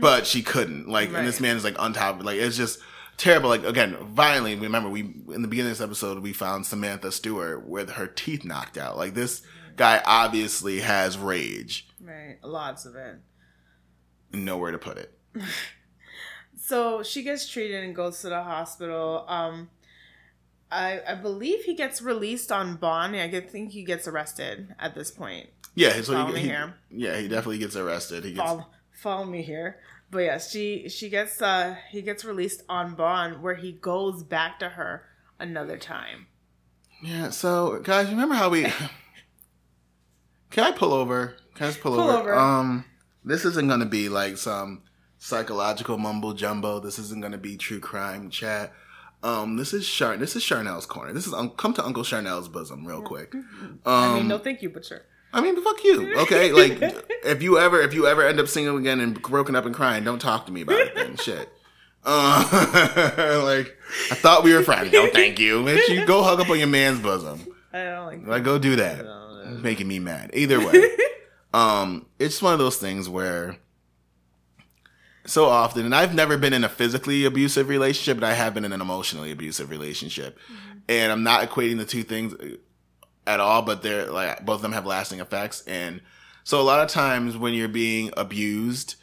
[0.00, 0.88] but she couldn't.
[0.88, 1.42] Like and this Mm-hmm.
[1.44, 2.22] Man is like on top.
[2.22, 2.78] Like it's just
[3.16, 3.48] terrible.
[3.48, 4.54] Like again, violently.
[4.56, 8.44] Remember we in the beginning of this episode we found Samantha Stewart with her teeth
[8.44, 8.96] knocked out.
[8.96, 9.42] Like this
[9.76, 11.88] guy obviously has rage.
[12.00, 12.36] Right.
[12.42, 13.16] Lots of it.
[14.32, 15.18] Nowhere to put it.
[16.64, 19.24] So she gets treated and goes to the hospital.
[19.28, 19.68] Um,
[20.72, 23.14] I I believe he gets released on bond.
[23.16, 25.50] I think he gets arrested at this point.
[25.74, 25.92] Yeah.
[26.02, 26.74] So Follow he, me he- here.
[26.90, 28.24] yeah, he definitely gets arrested.
[28.24, 28.46] He gets.
[28.46, 29.78] Follow, follow me here.
[30.10, 34.58] But yeah, she she gets uh he gets released on bond where he goes back
[34.60, 35.04] to her
[35.38, 36.26] another time.
[37.02, 37.30] Yeah.
[37.30, 38.66] So guys, remember how we?
[40.50, 41.36] Can I pull over?
[41.54, 42.32] Can I just pull, Pull over?
[42.32, 42.38] over.
[42.38, 42.84] Um,
[43.24, 44.82] this isn't gonna be like some
[45.18, 46.78] psychological mumbo jumbo.
[46.80, 48.72] This isn't gonna be true crime chat.
[49.22, 50.16] Um, this is Char.
[50.16, 51.12] This is Charnel's corner.
[51.12, 53.34] This is um, come to Uncle Charnel's bosom, real quick.
[53.34, 55.02] Um, I mean, no, thank you, but sure.
[55.32, 56.14] I mean, fuck you.
[56.18, 56.78] Okay, like
[57.24, 60.04] if you ever if you ever end up single again and broken up and crying,
[60.04, 60.94] don't talk to me about it.
[60.94, 61.48] Then shit.
[62.04, 63.76] Uh, like
[64.10, 64.92] I thought we were friends.
[64.92, 65.62] No, thank you.
[65.62, 67.46] Bitch, you go hug up on your man's bosom.
[67.72, 68.24] I don't like.
[68.24, 68.30] That.
[68.30, 69.06] Like go do that.
[69.62, 70.30] Making me mad.
[70.34, 70.88] Either way,
[71.52, 73.56] um, it's one of those things where
[75.24, 78.64] so often, and I've never been in a physically abusive relationship, but I have been
[78.64, 80.38] in an emotionally abusive relationship,
[80.88, 82.34] and I'm not equating the two things
[83.26, 86.00] at all, but they're like both of them have lasting effects, and
[86.44, 88.96] so a lot of times when you're being abused,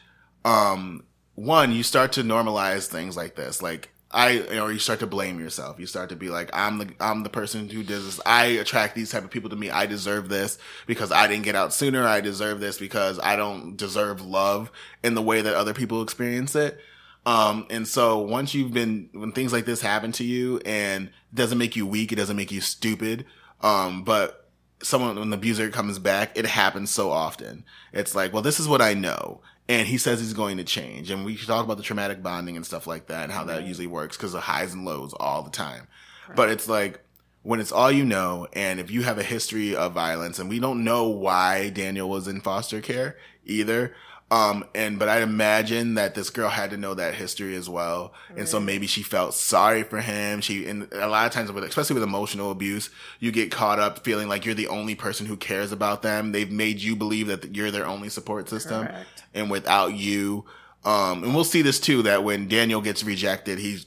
[0.44, 1.04] um,
[1.36, 3.90] one you start to normalize things like this, like.
[4.12, 5.80] I or you start to blame yourself.
[5.80, 8.20] You start to be like, I'm the I'm the person who does this.
[8.26, 9.70] I attract these type of people to me.
[9.70, 12.06] I deserve this because I didn't get out sooner.
[12.06, 14.72] I deserve this because I don't deserve love
[15.04, 16.80] in the way that other people experience it.
[17.26, 21.36] Um, and so once you've been when things like this happen to you and it
[21.36, 23.26] doesn't make you weak, it doesn't make you stupid.
[23.62, 24.50] Um, but
[24.82, 27.64] someone when the abuser comes back, it happens so often.
[27.94, 29.42] It's like, well, this is what I know.
[29.70, 31.12] And he says he's going to change.
[31.12, 33.88] And we talk about the traumatic bonding and stuff like that and how that usually
[33.88, 35.88] works because of highs and lows all the time.
[36.36, 37.02] But it's like
[37.44, 40.60] when it's all you know, and if you have a history of violence, and we
[40.60, 43.96] don't know why Daniel was in foster care either.
[44.32, 48.14] Um, and, but I imagine that this girl had to know that history as well.
[48.38, 50.42] And so maybe she felt sorry for him.
[50.42, 54.04] She, and a lot of times with, especially with emotional abuse, you get caught up
[54.06, 56.32] feeling like you're the only person who cares about them.
[56.32, 58.86] They've made you believe that you're their only support system.
[58.86, 59.24] Correct.
[59.34, 60.46] And without you,
[60.86, 63.80] um, and we'll see this too, that when Daniel gets rejected, he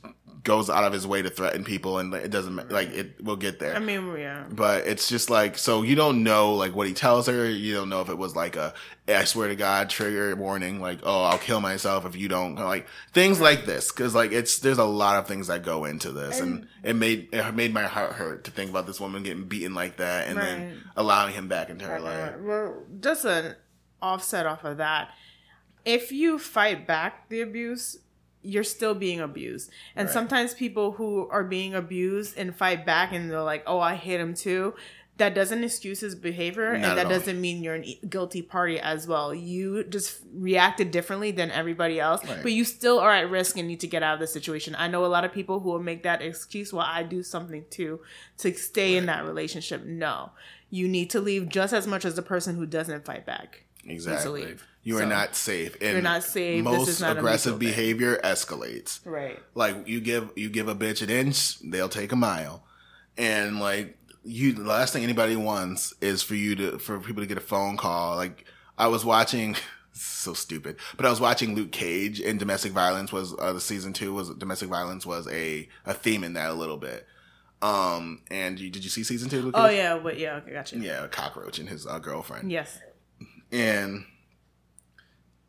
[0.45, 3.59] goes out of his way to threaten people and it doesn't, like, it will get
[3.61, 4.45] there I mean, yeah.
[4.51, 7.89] but it's just like so you don't know like what he tells her you don't
[7.89, 8.75] know if it was like a
[9.07, 12.87] i swear to god trigger warning like oh i'll kill myself if you don't like
[13.13, 16.41] things like this because like it's there's a lot of things that go into this
[16.41, 19.75] and, it made it made my heart hurt to think about this woman getting beaten
[19.75, 20.45] like that and Right.
[20.47, 23.55] then allowing him back into her life uh, Well, just an
[24.01, 25.11] offset off of that.
[25.85, 27.99] If you fight back the abuse,
[28.43, 29.71] you're still being abused.
[29.97, 30.13] And Right.
[30.13, 34.21] sometimes people who are being abused and fight back and they're like, oh, I hate
[34.21, 34.75] him too.
[35.19, 38.81] That doesn't excuse his behavior, Not and that doesn't mean you're an e- guilty party
[38.81, 39.33] as well.
[39.35, 42.43] You just reacted differently than everybody else, Right.
[42.43, 44.75] but you still are at risk and need to get out of the situation.
[44.77, 47.67] I know a lot of people who will make that excuse, well, I do something
[47.71, 48.01] too
[48.39, 49.85] to stay in that relationship.
[49.85, 50.31] No,
[50.71, 53.65] you need to leave just as much as the person who doesn't fight back.
[53.85, 56.65] exactly you are not safe and you're not safe.
[56.65, 57.85] This most is not aggressive mutual thing.
[57.99, 59.39] behavior escalates Right.
[59.55, 62.65] like you give you give a bitch an inch, they'll take a mile,
[63.17, 67.27] and like you, the last thing anybody wants is for you to for people to
[67.27, 68.17] get a phone call.
[68.17, 68.45] Like
[68.79, 69.57] I was watching,
[69.93, 73.93] so stupid, but I was watching Luke Cage, and domestic violence was uh, the season
[73.93, 77.07] two was domestic violence was a a theme in that a little bit.
[77.63, 79.41] Um, and you, did you see season two?
[79.43, 79.77] Luke Oh Cage?
[79.77, 80.79] yeah, but yeah, okay, gotcha.
[80.79, 82.79] yeah, a cockroach and his uh, girlfriend Yes.
[83.51, 84.05] and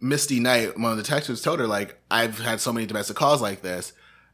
[0.04, 3.42] Misty Knight, one of the detectives, told her like, "I've had so many domestic calls
[3.42, 3.94] like this,"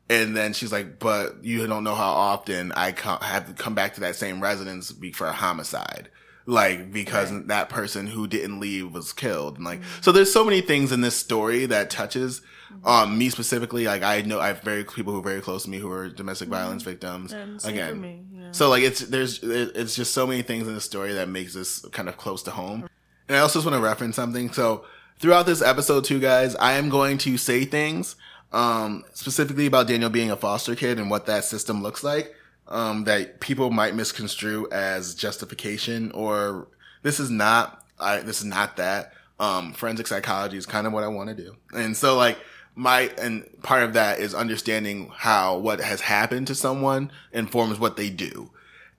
[0.10, 3.76] and then she's like, "But you don't know how often I co- have to come
[3.76, 6.10] back to that same residence be- for a homicide."
[6.46, 7.48] Like because Right.
[7.50, 11.02] that person who didn't leave was killed, and like so, there's so many things in
[11.02, 12.42] this story that touches
[12.74, 12.88] mm-hmm.
[12.88, 13.86] um me specifically.
[13.86, 16.10] Like I know I have very people who are very close to me who are
[16.10, 16.56] domestic mm-hmm.
[16.56, 17.34] violence victims.
[17.34, 18.24] And Again, me.
[18.34, 18.52] Yeah.
[18.52, 21.86] so like it's there's it's just so many things in the story that makes this
[21.92, 22.78] kind of close to home.
[22.80, 23.28] Mm-hmm.
[23.28, 24.52] And I also just want to reference something.
[24.52, 24.86] So
[25.20, 28.16] throughout this episode, too, guys, I am going to say things
[28.52, 32.34] um, specifically about Daniel being a foster kid and what that system looks like,
[32.68, 36.68] um, that people might misconstrue as justification or
[37.04, 39.14] this is not, I, this is not that.
[39.40, 41.56] Um, forensic psychology is kind of what I want to do.
[41.74, 42.38] And so like,
[42.76, 47.98] my, and part of that is understanding how what has happened to someone informs what
[47.98, 48.52] they do.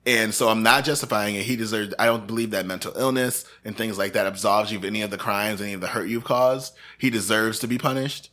[0.05, 1.43] And so I'm not justifying it.
[1.43, 4.85] He deserves, I don't believe that mental illness and things like that absolves you of
[4.85, 6.75] any of the crimes, any of the hurt you've caused.
[6.97, 8.29] He deserves to be punished.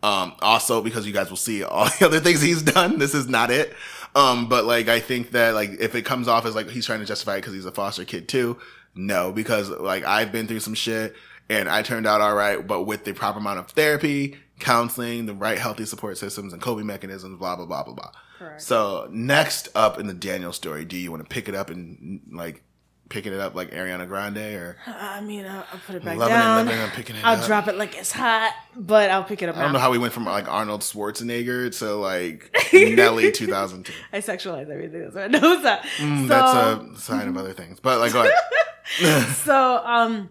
[0.00, 2.98] Um, also because you guys will see all the other things he's done.
[2.98, 3.74] This is not it.
[4.14, 7.00] Um, but like, I think that like, if it comes off as like he's trying
[7.00, 8.58] to justify it because he's a foster kid too,
[8.94, 11.16] no, because like I've been through some shit
[11.50, 15.34] and I turned out all right, but with the proper amount of therapy, counseling, the
[15.34, 18.10] right healthy support systems and coping mechanisms, blah, blah, blah, blah, blah.
[18.38, 18.62] Correct.
[18.62, 22.20] So next up in the Daniel story, do you want to pick it up and
[22.30, 22.62] like
[23.08, 24.76] picking it up like Ariana Grande or?
[24.86, 26.68] I mean, I'll, I'll put it back loving down.
[26.68, 27.46] It, picking it I'll up.
[27.46, 29.56] drop it like it's hot, but I'll pick it up.
[29.56, 29.78] I don't now.
[29.78, 33.92] know how we went from like Arnold Schwarzenegger to like Nelly 2002.
[34.12, 35.02] I sexualize everything.
[35.02, 35.82] That's what I know that.
[35.96, 39.26] Mm, so, that's a sign of other things, but like, go ahead.
[39.34, 40.30] so, um,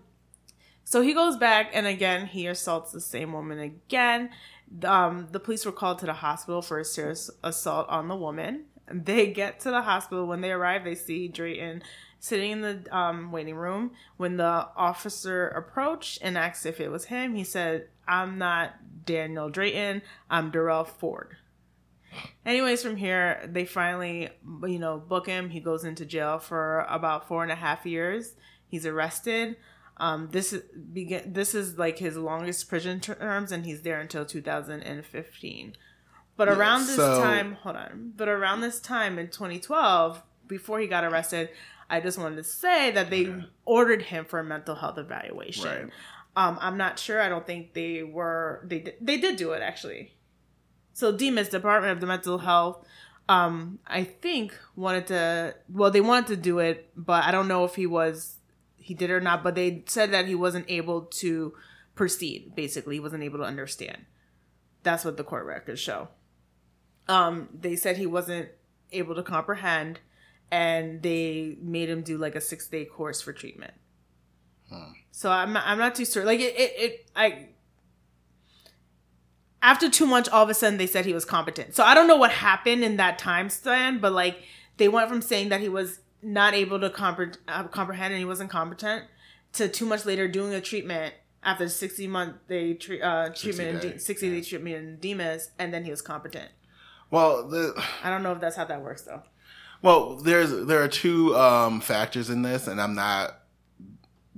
[0.84, 4.30] so he goes back and again he assaults the same woman again
[4.84, 8.66] um, the police were called to the hospital for a serious assault on the woman.
[8.92, 10.28] They get to the hospital.
[10.28, 11.84] When they arrive, they see Drayton
[12.20, 13.92] sitting in the um, waiting room.
[14.18, 19.50] When the officer approached and asked if it was him, he said, I'm not Daniel
[19.50, 21.38] Drayton, I'm Darrell Ford.
[22.46, 24.30] Anyways, from here, they finally,
[24.64, 25.50] you know, book him.
[25.50, 28.36] He goes into jail for about four and a half years.
[28.68, 29.58] He's arrested.
[30.00, 31.34] Um, this is begin.
[31.34, 35.76] This is like his longest prison terms, and he's there until 2015.
[36.36, 38.14] But around this so, time, hold on.
[38.16, 41.50] But around this time in 2012, before he got arrested,
[41.90, 43.46] I just wanted to say that they okay.
[43.66, 45.66] ordered him for a mental health evaluation.
[45.66, 45.92] Right.
[46.36, 47.20] Um, I'm not sure.
[47.20, 48.62] I don't think they were.
[48.64, 50.14] They did, they did do it actually.
[50.94, 52.86] So DMHS, Department of the Mental Health,
[53.30, 55.56] um, I think wanted to.
[55.70, 58.37] Well, they wanted to do it, but I don't know if he was
[58.88, 61.54] he did or not, but they said that he wasn't able to
[61.94, 62.56] proceed.
[62.56, 64.06] Basically, he wasn't able to understand.
[64.84, 66.08] That's what the court records show.
[67.10, 68.48] Um, they said he wasn't
[68.94, 70.00] able to comprehend,
[70.52, 73.74] and they made him do like a six day course for treatment.
[74.70, 74.94] Hmm.
[75.12, 76.24] So I'm not, I'm not too sure.
[76.24, 77.50] Like it, it, it, I.
[79.62, 81.76] After two months, all of a sudden they said he was competent.
[81.76, 84.38] So I don't know what happened in that time span, but like
[84.78, 88.26] they went from saying that he was not able to compre- uh, comprehend and he
[88.26, 89.06] wasn't competent
[89.54, 93.90] to two months later doing a treatment after 60 month they treat uh, treatment 60
[93.90, 96.50] day, 60 day treatment in DMHS and then he was competent.
[97.10, 99.24] Well, the, I don't know if that's how that works though.
[99.82, 103.42] Well, there's there are two um, factors in this, and I'm not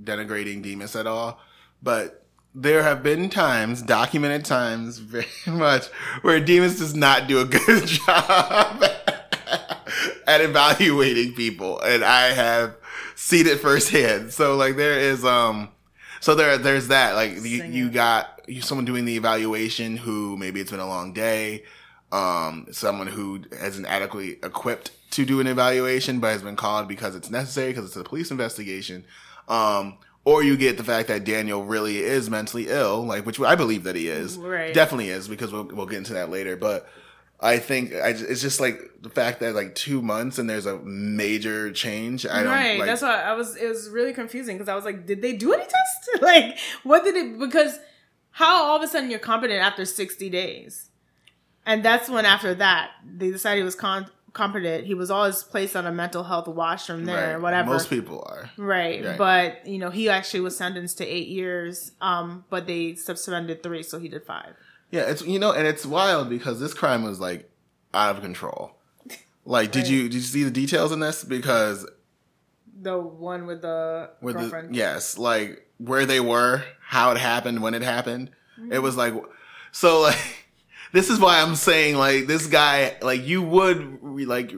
[0.02, 1.40] denigrating DMHS at all,
[1.82, 5.86] but there have been times, documented times, very much,
[6.22, 8.84] where DMHS does not do a good job
[10.26, 12.76] at evaluating people, and I have
[13.14, 14.32] seen it firsthand.
[14.32, 15.70] So like there is um,
[16.20, 20.60] so there there's that like you, you got you, someone doing the evaluation who maybe
[20.60, 21.64] it's been a long day,
[22.12, 27.14] um, someone who isn't adequately equipped to do an evaluation but has been called because
[27.14, 29.04] it's necessary because it's a police investigation.
[29.48, 33.54] Um, or you get the fact that Daniel really is mentally ill, like which I
[33.54, 34.74] believe that he is, right.
[34.74, 36.56] definitely is because we'll we'll get into that later.
[36.56, 36.88] But
[37.42, 40.78] I think I, it's just like the fact that like two months and there's a
[40.80, 42.26] major change.
[42.26, 42.78] I don't, right.
[42.78, 43.56] Like, That's why I was.
[43.56, 46.08] It was really confusing because I was like, did they do any tests?
[46.20, 47.38] like, what did it?
[47.38, 47.78] Because
[48.32, 50.90] how all of a sudden you're competent after 60 days,
[51.64, 54.84] and that's when after that they decided he was con- competent.
[54.84, 57.42] He was always placed on a mental health watch from there, right.
[57.42, 57.70] whatever.
[57.70, 59.02] Most people are right.
[59.02, 63.62] right, but you know he actually was sentenced to eight years, um, but they suspended
[63.62, 64.54] three, so he did five.
[64.90, 67.50] Yeah, it's you know, and it's wild because this crime was like
[67.94, 68.76] out of control.
[69.44, 71.24] Like, did you did you see the details in this?
[71.24, 71.86] Because
[72.80, 74.74] the one with the with girlfriend.
[74.74, 78.30] The, yes, like where they were, how it happened, when it happened.
[78.58, 78.72] Mm-hmm.
[78.72, 79.14] It was like
[79.72, 80.46] so like
[80.92, 84.54] this is why I'm saying like this guy like you would like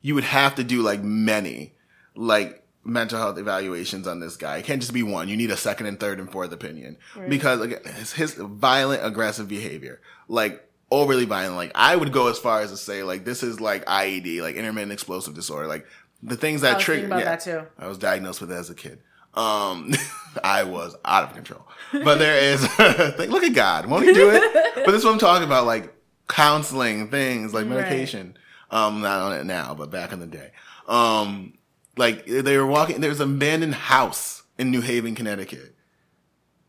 [0.00, 1.74] you would have to do like many
[2.14, 4.58] like mental health evaluations on this guy.
[4.58, 5.28] It can't just be one.
[5.28, 7.28] You need a second and third and fourth opinion right.
[7.28, 11.56] because again, his, his violent, aggressive behavior, like overly violent.
[11.56, 14.56] Like I would go as far as to say, like this is like IED, like
[14.56, 15.86] intermittent explosive disorder, like
[16.22, 17.08] the things that trigger.
[17.08, 17.62] Yeah, that too.
[17.78, 19.00] I was diagnosed with it as a kid.
[19.34, 19.92] Um,
[20.44, 24.74] I was out of control, but there is, look at God, won't he do it?
[24.74, 25.92] but this is what I'm talking about, like
[26.28, 28.36] counseling things, like medication.
[28.72, 28.86] Right.
[28.86, 30.50] Um, not on it now, but back in the day.
[30.88, 31.54] Um,
[31.96, 33.00] like they were walking.
[33.00, 35.74] There's an abandoned house in New Haven, Connecticut,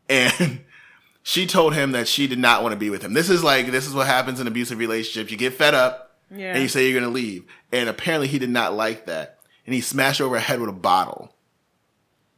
[0.10, 0.62] and
[1.24, 3.14] she told him that she did not want to be with him.
[3.14, 5.32] This is like this is what happens in abusive relationships.
[5.32, 6.54] You get fed up Yeah.
[6.54, 7.44] and you say you're gonna leave.
[7.72, 9.40] And apparently he did not like that.
[9.66, 11.34] And he smashed her over her head with a bottle.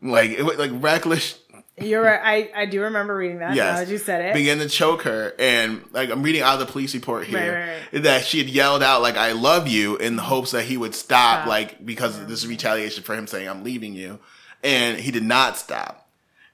[0.02, 1.40] Like it was like reckless
[1.80, 2.50] You're right.
[2.56, 3.56] I, I do remember reading that.
[3.56, 3.80] Yes.
[3.80, 4.34] Now that you said it.
[4.34, 8.04] began to choke her and like I'm reading out of the police report here Right,
[8.04, 10.96] that she had yelled out like I love you in the hopes that he would
[10.96, 11.48] stop Stop.
[11.48, 14.20] like because this is retaliation for him saying I'm leaving you
[14.64, 16.10] and he did not stop.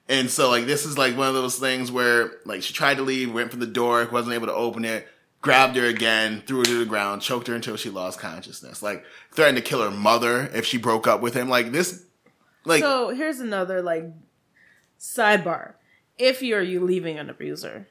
[0.09, 3.03] And so like this is like one of those things where like she tried to
[3.03, 5.07] leave, went for the door, wasn't able to open it,
[5.41, 8.83] grabbed her again, threw her to the ground, choked her until she lost consciousness.
[8.83, 11.47] Like threatened to kill her mother if she broke up with him.
[11.47, 12.03] Like this
[12.65, 14.05] like so here's another like
[15.03, 15.73] sidebar.
[16.17, 17.87] If you're you leaving an abuser,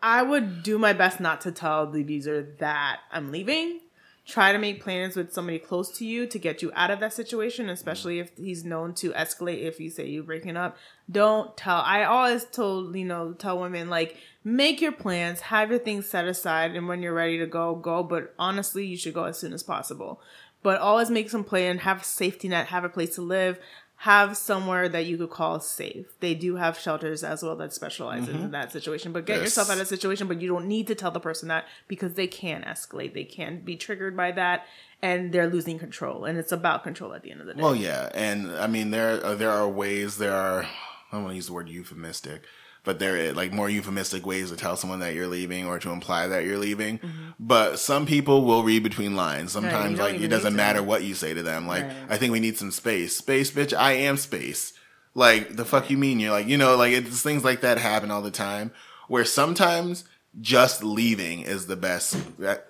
[0.00, 3.80] I would do my best not to tell the abuser that I'm leaving.
[4.24, 7.14] Try to make plans with somebody close to you to get you out of that
[7.14, 10.76] situation, especially if he's known to escalate if you say you're breaking up.
[11.10, 11.80] Don't tell.
[11.80, 16.28] I always told, you know, tell women like make your plans, have your things set
[16.28, 18.02] aside, and when you're ready to go, go.
[18.02, 20.20] But honestly, you should go as soon as possible.
[20.62, 23.58] But always make some plan, have a safety net, have a place to live,
[24.02, 26.06] have somewhere that you could call safe.
[26.20, 28.50] They do have shelters as well that specialize in mm-hmm.
[28.52, 29.12] that situation.
[29.12, 29.46] But get Yes.
[29.46, 32.14] yourself out of the situation, but you don't need to tell the person that because
[32.14, 33.12] they can escalate.
[33.12, 34.66] They can be triggered by that
[35.02, 36.24] and they're losing control.
[36.26, 37.62] And it's about control at the end of the day.
[37.62, 40.68] Well, yeah, and I mean there are, there are ways there are I
[41.16, 42.42] don't want to use the word euphemistic,
[42.88, 45.90] but there are like more euphemistic ways to tell someone that you're leaving or to
[45.90, 46.98] imply that you're leaving.
[47.38, 49.52] But some people will read between lines.
[49.52, 49.66] Mm-hmm.
[49.66, 51.66] Sometimes don't like it doesn't matter what you say to them.
[51.66, 51.96] Like Right.
[52.08, 53.14] I think we need some space.
[53.14, 53.76] Space, bitch.
[53.76, 54.72] I am space.
[55.14, 56.18] Like the fuck you mean?
[56.18, 58.70] You're like you know like it's things like that happen all the time.
[59.06, 60.04] Where sometimes
[60.40, 62.16] just leaving is the best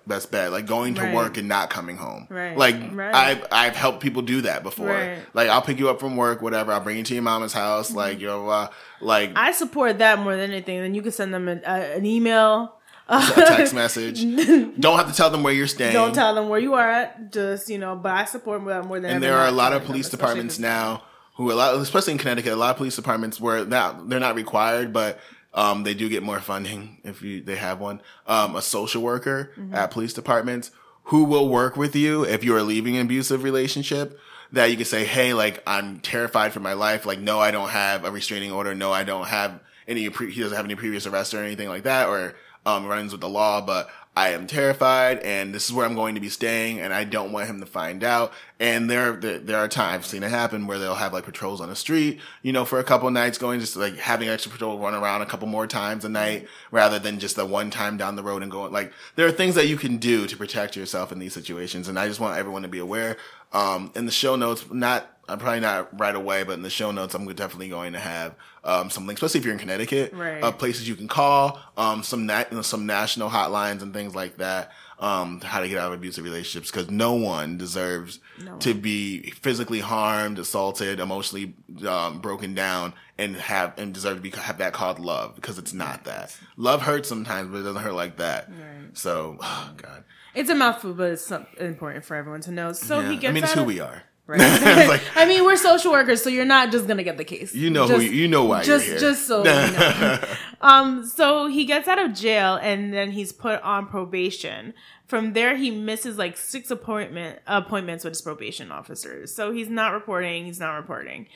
[0.07, 0.53] best bet.
[0.53, 1.15] Like going to Right.
[1.15, 2.27] work and not coming home.
[2.31, 2.57] Right.
[2.57, 3.15] Like Right.
[3.15, 4.87] I've I've helped people do that before.
[4.89, 5.19] Right.
[5.35, 6.73] Like I'll pick you up from work, whatever.
[6.73, 7.93] I'll bring you to your mama's house.
[7.93, 8.69] Like you know, uh,
[9.01, 10.81] like I support that more than anything.
[10.81, 12.75] Then you can send them an, uh, an email.
[13.11, 14.23] a text message.
[14.79, 15.95] Don't have to tell them where you're staying.
[15.95, 17.33] Don't tell them where you are at.
[17.33, 19.11] Just you know, but I support that more than.
[19.11, 21.03] and there are a lot of police departments now
[21.37, 24.35] who a lot, especially in Connecticut, a lot of police departments where now they're not
[24.35, 25.19] required, but
[25.55, 28.01] um, they do get more funding if you they have one.
[28.27, 29.75] Um, a social worker Mm-hmm.
[29.75, 30.71] at police departments
[31.05, 34.19] who will work with you if you are leaving an abusive relationship.
[34.53, 37.05] That you can say, hey, like I'm terrified for my life.
[37.05, 38.75] Like, no, I don't have a restraining order.
[38.75, 40.09] No, I don't have any.
[40.09, 42.35] Pre- he doesn't have any previous arrest or anything like that, or
[42.65, 43.61] um, run-ins with the law.
[43.61, 47.05] But I am terrified, and this is where I'm going to be staying, and I
[47.05, 48.33] don't want him to find out.
[48.59, 51.61] And there, there, there are times I've seen it happen where they'll have like patrols
[51.61, 54.77] on the street, you know, for a couple nights, going just like having extra patrol
[54.77, 58.17] run around a couple more times a night, rather than just the one time down
[58.17, 58.73] the road and going.
[58.73, 61.97] Like there are things that you can do to protect yourself in these situations, and
[61.97, 63.19] I just want everyone to be aware.
[63.53, 66.91] Um, in the show notes, not I'm probably not right away, but in the show
[66.91, 70.43] notes, I'm definitely going to have um, some links, especially if you're in Connecticut, Right.
[70.43, 74.15] of places you can call, um, some na- you know, some national hotlines and things
[74.15, 78.57] like that, um, how to get out of abusive relationships because no one deserves No
[78.59, 81.55] to be physically harmed, assaulted, emotionally
[81.87, 85.73] um, broken down, and have and deserve to be have that called love because it's
[85.73, 86.37] not that.
[86.57, 88.49] Love hurts sometimes, but it doesn't hurt like that.
[88.51, 88.89] Right.
[88.97, 92.73] So, oh God, It's a mouthful, but it's important for everyone to know.
[92.73, 93.11] So Yeah.
[93.11, 93.31] he gets.
[93.31, 94.03] I mean, it's who of- we are.
[94.29, 94.39] Right.
[94.89, 97.55] Like- I mean, we're social workers, so you're not just gonna get the case.
[97.55, 99.09] You know Just- who you know why just you're here.
[99.11, 100.19] just so you know.
[100.61, 104.75] um so he gets out of jail and then he's put on probation
[105.07, 109.93] from there he misses like six appointment appointments with his probation officers so he's not
[109.93, 111.27] reporting he's not reporting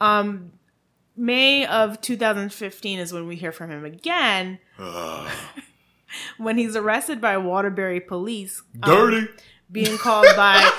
[0.00, 0.52] um
[1.16, 5.30] may of 2015 is when we hear from him again Ugh.
[6.36, 9.28] when he's arrested by waterbury police um, Dirty.
[9.72, 10.70] being called by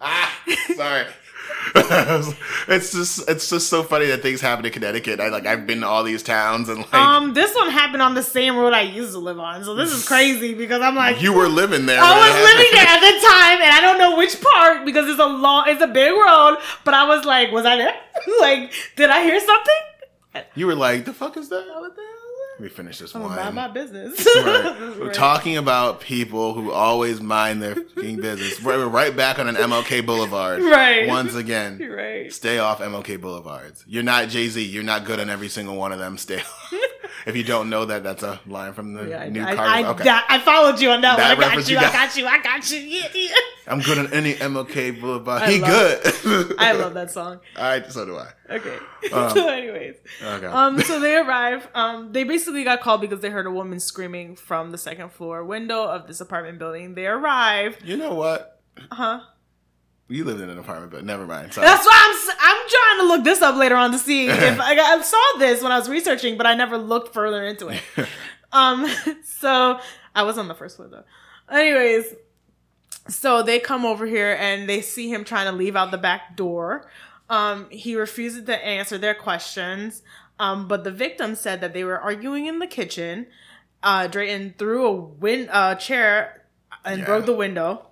[0.00, 0.42] Ah,
[0.74, 1.06] sorry.
[1.74, 5.20] it's just it's just so funny that things happen in Connecticut.
[5.20, 8.14] I like I've been to all these towns and like um this one happened on
[8.14, 11.20] the same road i used to live on so this is crazy because i'm like
[11.22, 12.00] you were living there.
[12.00, 15.18] I was living there at the time, and I don't know which part because it's
[15.20, 16.58] a long, it's a big road.
[16.84, 17.94] But I was like, was I there?
[18.40, 20.44] like, did I hear something?
[20.54, 21.66] You were like, the fuck is that?
[22.58, 23.34] Let me finish this I'm one.
[23.34, 24.26] about my business.
[24.36, 24.80] Right.
[24.98, 28.60] We're talking about people who always mind their fucking business.
[28.60, 30.62] We're we're right back on an MLK Boulevard.
[30.68, 31.06] Right.
[31.06, 31.78] Once again.
[31.78, 32.32] Right.
[32.32, 33.84] Stay off MLK Boulevards.
[33.86, 34.60] You're not Jay Z.
[34.64, 36.18] You're not good on every single one of them.
[36.18, 36.72] Stay off.
[37.28, 39.70] If you don't know that, that's a line from the Yeah, new I, Carter.
[39.70, 40.20] I, okay.
[40.28, 41.46] I followed you on that, That one.
[41.46, 41.74] I got you.
[41.74, 41.92] you I got.
[41.92, 42.26] got you.
[42.26, 42.78] I got you.
[42.78, 43.28] Yeah, yeah.
[43.66, 45.42] I'm good on any MLK Boulevard.
[45.42, 46.54] I he good.
[46.58, 47.40] I love that song.
[47.56, 48.28] I so do I.
[48.50, 48.78] Okay.
[49.12, 50.46] Um, so, anyways, Okay.
[50.46, 51.68] um, so they arrive.
[51.74, 55.44] Um, they basically got called because they heard a woman screaming from the second floor
[55.44, 56.94] window of this apartment building.
[56.94, 57.76] They arrive.
[57.84, 58.60] you know what?
[58.90, 59.20] Huh?
[60.10, 61.52] You lived in an apartment, but never mind.
[61.52, 61.66] Sorry.
[61.66, 61.92] That's why
[62.30, 65.38] I'm I'm trying to look this up later on to see if I, I saw
[65.38, 67.82] this when I was researching, but I never looked further into it.
[68.52, 68.86] um,
[69.24, 69.78] so
[70.14, 71.04] I was on the first floor though.
[71.54, 72.14] Anyways,
[73.08, 76.36] so they come over here and they see him trying to leave out the back
[76.36, 76.90] door.
[77.28, 80.02] Um, he refuses to answer their questions.
[80.40, 83.26] Um, but the victim said that they were arguing in the kitchen.
[83.82, 86.44] Uh, Drayton threw a win- uh, chair
[86.84, 87.06] and Yeah.
[87.06, 87.88] broke the window,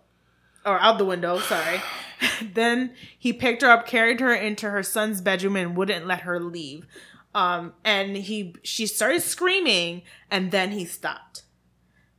[0.65, 1.39] or out the window.
[1.41, 1.83] Sorry.
[2.55, 6.41] then he picked her up, carried her into her son's bedroom, and wouldn't let her
[6.41, 6.87] leave.
[7.35, 11.43] Um, and he she started screaming, and then he stopped.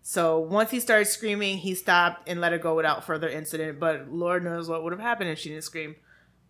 [0.04, 3.80] So once he started screaming, he stopped and let her go without further incident.
[3.80, 5.96] But Lord knows what would have happened if she didn't scream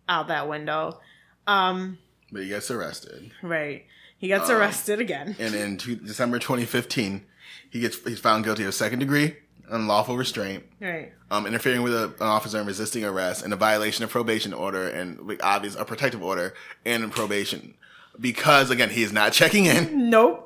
[0.08, 1.00] out that window.
[1.46, 1.98] Um,
[2.30, 3.84] But he gets arrested, right.
[4.18, 5.34] He gets arrested again.
[5.38, 7.24] and in two, December 2015,
[7.70, 9.36] he gets he's found guilty of second degree
[9.70, 11.12] unlawful restraint, Right.
[11.30, 14.88] um, interfering with a, an officer and resisting arrest, and a violation of probation order
[14.88, 16.54] and obvious a protective order
[16.84, 17.74] and probation.
[18.20, 20.10] Because again, he is not checking in.
[20.10, 20.44] Nope.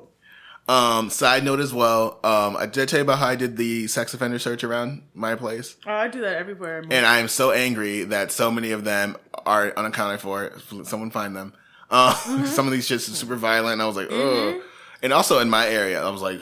[0.69, 3.89] Um, side note as well, um, I did tell you about how I did the
[3.89, 5.77] sex offender search around my place.
[5.87, 6.85] Oh, I do that everywhere.
[6.89, 10.53] And I am so angry that so many of them are unaccounted for.
[10.85, 11.53] Someone find them.
[11.91, 12.15] Uh,
[12.45, 13.73] Some of these shits are super violent.
[13.75, 14.63] And I was like, oh.
[15.03, 16.39] And also in my area, I was like,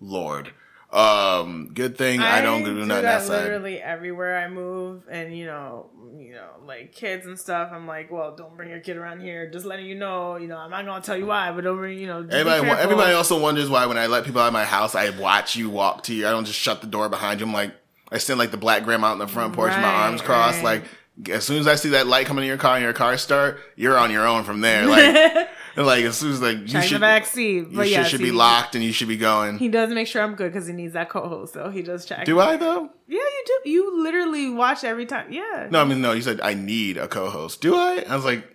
[0.00, 0.50] Lord.
[0.94, 3.42] Um, good thing I, don't do, do nothing that outside.
[3.42, 7.70] literally everywhere I move, and you know, you know, like kids and stuff.
[7.72, 9.50] I'm like, well, don't bring your kid around here.
[9.50, 11.98] Just letting you know, you know, I'm not gonna tell you why, but don't bring,
[11.98, 14.94] you know, Everybody, everybody also wonders why when I let people out of my house,
[14.94, 16.28] I watch you walk to you.
[16.28, 17.46] I don't just shut the door behind you.
[17.46, 17.74] I'm like,
[18.12, 20.62] I stand like the black grandma out in the front porch, with my arms crossed.
[20.62, 20.84] right.
[21.18, 23.16] Like, as soon as I see that light coming in your car and your car
[23.18, 24.86] start, you're on your own from there.
[24.86, 27.54] Like, and like as soon as like you the should, seat.
[27.54, 29.58] your But yeah, should see, be locked and you should be going.
[29.58, 31.54] He does make sure I'm good because he needs that co-host.
[31.54, 32.24] So he does check.
[32.24, 32.90] Do I though?
[33.08, 33.70] Yeah, you do.
[33.70, 35.32] You literally watch every time.
[35.32, 35.68] Yeah.
[35.70, 36.12] No, I mean no.
[36.12, 37.60] You said I need a co-host.
[37.60, 38.04] Do I?
[38.08, 38.50] I was like,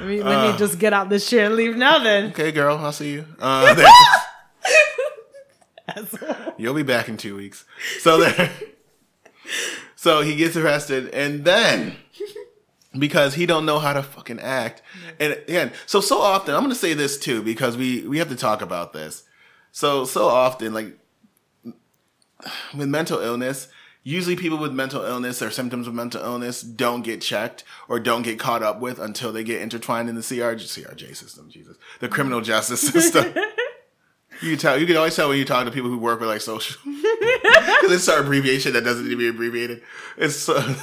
[0.00, 2.02] Let me, let me just get out this chair and leave now.
[2.02, 2.30] Then.
[2.30, 3.26] okay, girl, I'll see you.
[3.38, 3.76] Uh,
[6.56, 7.66] You'll be back in two weeks.
[7.98, 8.50] So there.
[9.96, 11.96] so he gets arrested, and then
[12.98, 14.82] because he don't know how to fucking act,
[15.18, 18.36] and again, so so often I'm gonna say this too because we we have to
[18.36, 19.24] talk about this.
[19.72, 20.98] So so often, like
[22.74, 23.68] with mental illness.
[24.02, 28.22] Usually, people with mental illness or symptoms of mental illness don't get checked or don't
[28.22, 31.50] get caught up with until they get intertwined in the CRJ, CRJ system.
[31.50, 33.34] Jesus, the criminal justice system.
[34.42, 34.78] You can tell.
[34.78, 37.92] You can always tell when you talk to people who work with like social, because
[37.92, 39.82] it's our abbreviation that doesn't need to be abbreviated.
[40.16, 40.58] It's so.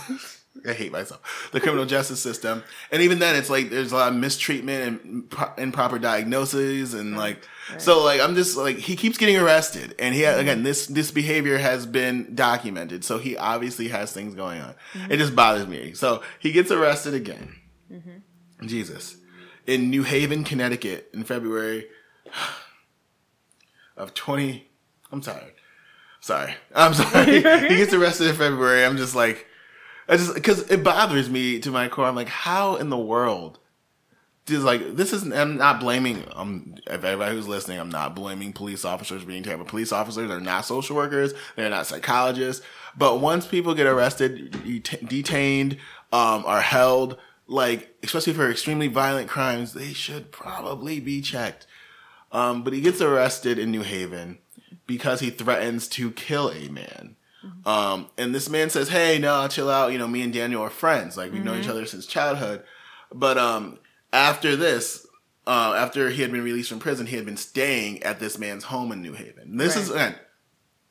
[0.68, 1.50] I hate myself.
[1.52, 5.30] The criminal justice system, and even then, it's like there's a lot of mistreatment and
[5.30, 7.48] pro- improper diagnoses, and like
[7.78, 8.04] so.
[8.04, 10.40] Like I'm just like he keeps getting arrested, and he mm-hmm.
[10.40, 14.76] again this this behavior has been documented, so he obviously has things going on.
[14.94, 15.12] Mm-hmm.
[15.12, 15.94] It just bothers me.
[15.94, 17.56] So he gets arrested again.
[17.92, 18.68] Mm-hmm.
[18.68, 19.18] Jesus,
[19.66, 21.88] in New Haven, Connecticut, in February
[23.98, 24.64] of 20
[25.12, 25.54] i'm tired
[26.28, 26.54] sorry.
[26.76, 27.38] I'm sorry.
[27.38, 27.42] He
[27.78, 28.86] gets arrested in february.
[28.86, 29.48] I'm just like
[30.08, 32.06] i just because it bothers me to my core.
[32.06, 33.60] I'm like how in the world
[34.48, 38.54] just like this is i'm not blaming um if everybody who's listening i'm not blaming
[38.54, 39.66] police officers being terrible.
[39.66, 41.34] Police officers are not social workers.
[41.56, 42.66] They're not psychologists.
[42.98, 45.78] But once people get arrested det- detained
[46.14, 51.68] um are held like especially for extremely violent crimes they should probably be checked.
[52.32, 54.40] Um, but he gets arrested in New Haven
[54.86, 57.17] because he threatens to kill a man.
[57.66, 59.92] Um, and this man says, "Hey, no, chill out.
[59.92, 61.18] You know, me and Daniel are friends.
[61.18, 62.64] Like we've known each other since childhood."
[63.14, 63.80] But um,
[64.14, 65.06] after this,
[65.46, 68.66] uh, after he had been released from prison, he had been staying at this man's
[68.66, 69.58] home in New Haven.
[69.58, 69.96] This is Right.
[70.10, 70.16] again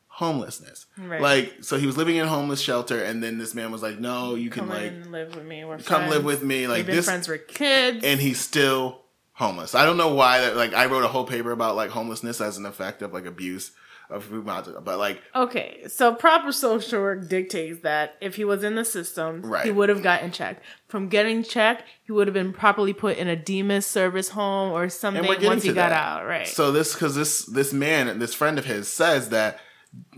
[0.08, 0.86] homelessness.
[0.96, 1.20] Right.
[1.20, 3.98] Like, so he was living in a homeless shelter, and then this man was like,
[3.98, 5.64] "No, you can Come like live with me.
[5.64, 8.02] We're come live with me." Like We've been this, friends with kids.
[8.04, 9.02] and he still
[9.36, 9.74] homeless.
[9.74, 12.58] I don't know why that like I wrote a whole paper about like homelessness as
[12.58, 13.70] an effect of like abuse
[14.08, 18.62] of food mountain, but like Okay, so proper social work dictates that if he was
[18.62, 19.64] in the system, Right.
[19.64, 20.62] he would have gotten checked.
[20.86, 24.88] From getting checked, he would have been properly put in a DMHAS service home or
[24.88, 25.92] something once he got that.
[25.92, 26.46] out, right?
[26.46, 29.58] So this because this this man, this friend of his, says that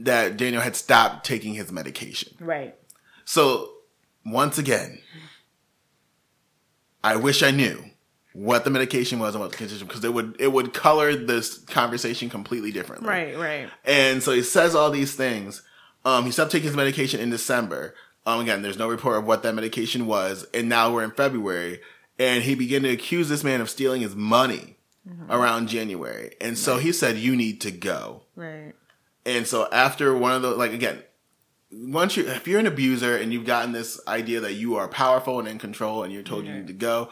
[0.00, 2.34] that Daniel had stopped taking his medication.
[2.40, 2.74] right.
[3.24, 3.70] So
[4.26, 5.00] once again,
[7.02, 7.84] I wish I knew
[8.38, 11.58] what the medication was and what the condition because it would it would color this
[11.58, 13.08] conversation completely differently.
[13.08, 13.68] Right, right.
[13.84, 15.62] And so he says all these things.
[16.04, 17.94] Um, he stopped taking his medication in December.
[18.24, 20.46] Um, again, there's no report of what that medication was.
[20.54, 21.80] And now we're in February.
[22.16, 24.76] And he began to accuse this man of stealing his money
[25.28, 26.34] around January.
[26.40, 28.22] And so he said, You need to go.
[28.36, 28.74] Right.
[29.26, 31.02] And so after one of the, like, again,
[31.70, 35.38] once you if you're an abuser and you've gotten this idea that you are powerful
[35.38, 37.10] and in control and you're told you need to go,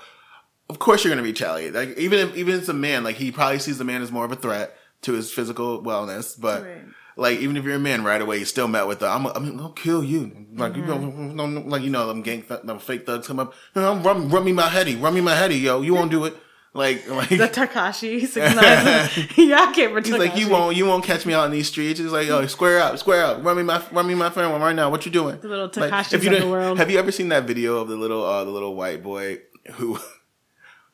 [0.68, 1.74] of course you're going to retaliate.
[1.74, 4.12] Like even if even if it's a man, like he probably sees the man as
[4.12, 6.62] more of a threat to his physical wellness, but.
[6.62, 6.84] Right.
[7.18, 9.56] Like even if you're a man, right away you still met with the I'm, I'm
[9.56, 10.48] gonna kill you.
[10.52, 13.40] Like you know, no, no, like you know them gang, th- them fake thugs come
[13.40, 13.54] up.
[13.74, 15.80] No, run, run me my heady, run me my heady, yo.
[15.80, 16.36] You won't do it.
[16.76, 19.38] Like, like The Tekashi six nine.
[19.48, 20.06] yeah, I can't.
[20.06, 21.98] He's like, you won't, you won't catch me out in these streets.
[21.98, 24.76] He's like, oh, square up, square up, run me my, run me my phone right
[24.76, 24.90] now.
[24.90, 25.40] What you doing?
[25.40, 26.76] The little Like, Tekashis if you of the world.
[26.78, 29.38] Have you ever seen that video of the little, uh, the little white boy
[29.74, 29.98] who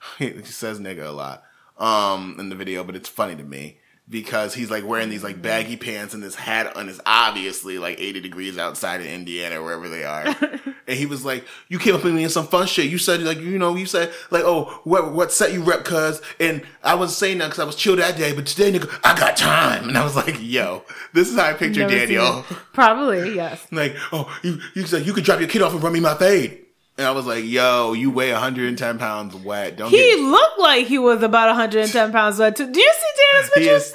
[0.19, 1.43] he says nigga a lot,
[1.79, 3.79] um, in the video, but it's funny to me
[4.09, 7.99] because he's like wearing these like baggy pants and this hat on is obviously like
[8.01, 10.27] 80 degrees outside in Indiana wherever they are.
[10.87, 12.91] and he was like, you came up with me in some fun shit.
[12.91, 16.21] You said like, you know, you said like, oh, what, what set you rep cuz?
[16.41, 19.19] And I was saying that cause I was chill that day, but today nigga, I
[19.19, 19.89] got time.
[19.89, 20.85] And I was like, yo,
[21.15, 22.45] this is how I picture Never Daniel.
[22.73, 23.67] Probably yes.
[23.73, 26.15] Like, oh, you, you said you could drop your kid off and run me my
[26.15, 26.62] fade.
[27.03, 29.77] And I was like, yo, you weigh 110 pounds wet.
[29.77, 32.71] Don't He get looked like he was about 110 pounds wet too.
[32.71, 33.95] Do you see Daniel's he is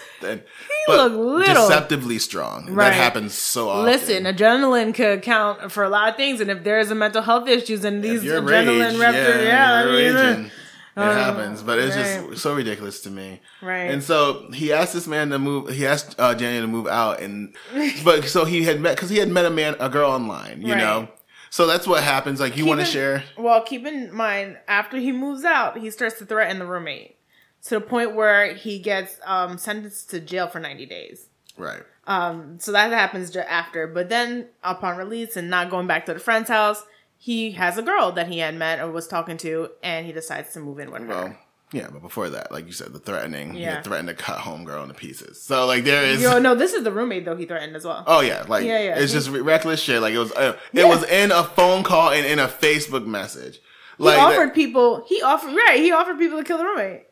[0.88, 1.68] He looked little.
[1.70, 2.66] deceptively strong.
[2.74, 2.90] Right.
[2.90, 3.86] That happens so often.
[3.86, 7.48] Listen, adrenaline could account for a lot of things, and if there's a mental health
[7.48, 10.52] issues and these adrenaline yeah, you're I mean, raging.
[10.98, 12.28] It uh, happens, but it's right.
[12.32, 13.40] just so ridiculous to me.
[13.62, 13.84] Right.
[13.92, 15.70] And so he asked this man to move.
[15.70, 17.56] He asked uh, Daniel to move out, and
[18.04, 20.74] but so he had met because he had met a man, a girl online, you
[20.74, 20.80] Right.
[20.80, 21.08] know.
[21.50, 22.40] So that's what happens.
[22.40, 23.24] Like you want to share.
[23.38, 27.18] Well, keep in mind, after he moves out, he starts to threaten the roommate
[27.64, 31.28] to the point where he gets um, sentenced to jail for 90 days.
[31.58, 31.84] Right.
[32.06, 33.88] Um, so that happens after.
[33.88, 36.84] But then, upon release and not going back to the friend's house,
[37.18, 40.54] he has a girl that he had met or was talking to, and he decides
[40.54, 41.38] to move in with her.
[41.74, 43.54] Yeah, but before that, like you said, the threatening.
[43.54, 43.76] He Yeah.
[43.76, 45.42] had threatened to cut homegirl into pieces.
[45.42, 46.22] So like there is.
[46.22, 48.06] Yo, no, this is the roommate though he threatened as well.
[48.08, 49.00] Oh yeah, like Yeah, yeah.
[49.00, 50.02] it's just reckless shit.
[50.02, 50.86] Like it was, uh, it Yeah.
[50.86, 53.60] was in a phone call and in a Facebook message.
[53.98, 55.04] he Like that- offered people.
[55.10, 55.80] He offered right.
[55.80, 57.04] He offered people to kill the roommate.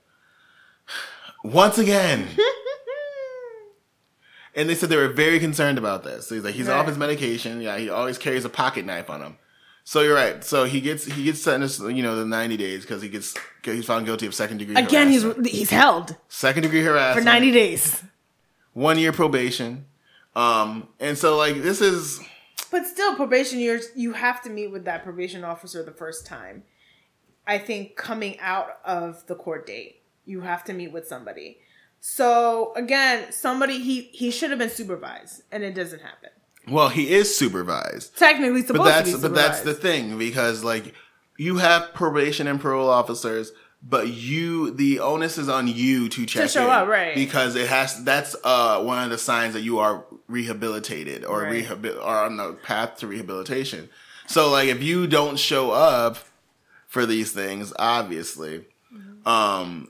[1.43, 2.27] once again,
[4.55, 6.27] and they said they were very concerned about this.
[6.27, 6.77] So he's like, he's Right.
[6.77, 7.61] off his medication.
[7.61, 9.37] Yeah, he always carries a pocket knife on him.
[9.87, 10.43] So you're right.
[10.43, 13.85] So he gets he gets sentenced, you know, the 90 days because he gets he's
[13.85, 14.75] found guilty of second degree.
[14.75, 15.47] Again, he's harassment.
[15.47, 18.03] he's held second degree harassment for 90 days.
[18.73, 19.85] one year probation.
[20.35, 22.19] Um, and so like this is
[22.71, 26.63] But still, probation years, you have to meet with that probation officer the first time.
[27.47, 31.59] I think coming out of the court date, you have to meet with somebody.
[32.01, 36.31] So again, somebody he he should have been supervised, and it doesn't happen.
[36.69, 38.17] Well, he is supervised.
[38.17, 40.93] Technically supposed but that's to be but that's the thing because like
[41.37, 43.51] you have probation and parole officers
[43.87, 47.13] but you the onus is on you to check to show in up, right.
[47.13, 51.65] because it has that's uh one of the signs that you are rehabilitated or Right.
[51.65, 53.89] rehabil- or on the path to rehabilitation
[54.27, 56.17] so like if you don't show up
[56.87, 59.27] for these things obviously Mm-hmm.
[59.27, 59.89] um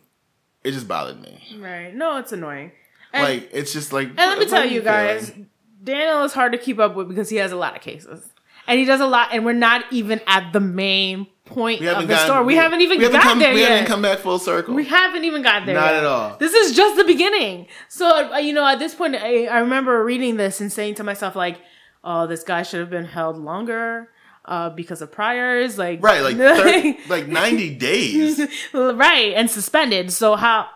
[0.64, 1.94] it just bothered me right.
[1.94, 2.72] No, it's annoying.
[3.14, 5.50] And, like it's just like and let me tell you guys, feeling?
[5.84, 8.28] Daniel is hard to keep up with because he has a lot of cases.
[8.68, 12.08] And he does a lot, and we're not even at the main point of the
[12.08, 12.46] gotten- story.
[12.46, 13.70] We, haven't even we haven't got come, there we yet.
[13.70, 15.76] haven't come back full circle We haven't even got there.
[15.76, 15.96] Not yet.
[15.98, 16.36] at all.
[16.38, 17.68] This is just the beginning.
[17.90, 21.04] So uh, you know, at this point, I, I remember reading this and saying to
[21.04, 21.60] myself, like,
[22.04, 24.10] "Oh, this guy should have been held longer
[24.46, 28.42] uh, because of priors." Like, right like 30, like 90 days
[28.74, 30.12] right, and suspended.
[30.12, 30.70] So how?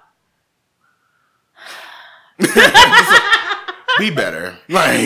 [3.99, 4.57] be better.
[4.69, 5.05] Like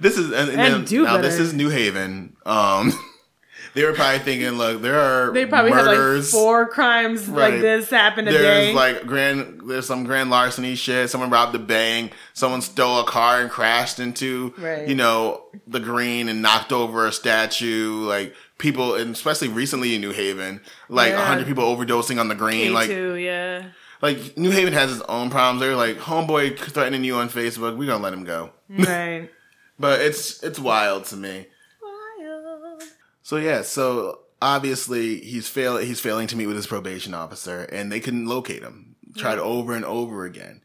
[0.00, 2.36] this is and, and And then- do now this is New Haven.
[2.44, 2.92] Um,
[3.74, 7.52] they were probably thinking, look, there are They probably had like four crimes Right.
[7.54, 8.74] like this happen a there's day.
[8.74, 9.62] like grand.
[9.66, 11.08] There's some grand larceny shit.
[11.10, 12.12] Someone robbed a bank.
[12.34, 14.88] Someone stole a car and crashed into, Right.
[14.88, 18.04] you know, the green and knocked over a statue.
[18.04, 21.26] Like people, and especially recently in New Haven, like a Yeah.
[21.26, 22.72] hundred people overdosing on the green.
[22.74, 23.62] Like K2, yeah.
[24.02, 25.60] Like New Haven has its own problems.
[25.60, 27.76] They're like homeboy threatening you on Facebook.
[27.78, 28.50] We're gonna let him go.
[28.68, 29.30] Right.
[29.78, 31.46] But it's it's wild to me.
[31.82, 32.82] Wild.
[33.22, 37.90] So yeah, so obviously he's fail he's failing to meet with his probation officer, and
[37.90, 38.94] they couldn't locate him.
[39.16, 40.60] Tried over and over again,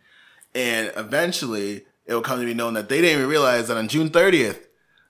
[0.54, 3.88] and eventually it will come to be known that they didn't even realize that on
[3.88, 4.66] June 30th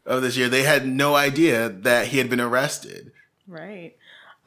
[0.05, 3.11] of this year they had no idea that he had been arrested.
[3.45, 3.95] Right.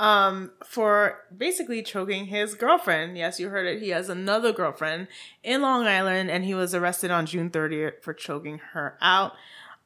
[0.01, 3.18] Um, for basically choking his girlfriend.
[3.18, 3.82] Yes, you heard it.
[3.82, 5.09] He has another girlfriend
[5.44, 9.34] in Long Island, and he was arrested on June 30th for choking her out.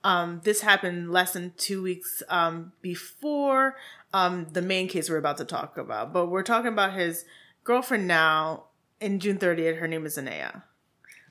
[0.04, 3.74] Um, this happened less than two weeks um, before
[4.12, 6.12] um, the main case we're about to talk about.
[6.12, 7.24] But we're talking about his
[7.64, 8.66] girlfriend now.
[9.00, 10.62] In June 30th, her name is Anaya.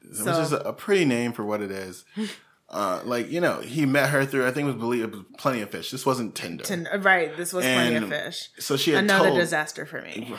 [0.03, 2.03] Which is a pretty name for what it is.
[2.73, 5.23] Uh, like you know, he met her through I think it was believe it was
[5.37, 5.91] Plenty of Fish.
[5.91, 6.63] This wasn't Tinder.
[6.63, 8.49] Tin- right, this was plenty of fish.
[8.57, 10.35] So she had Another told, disaster for me.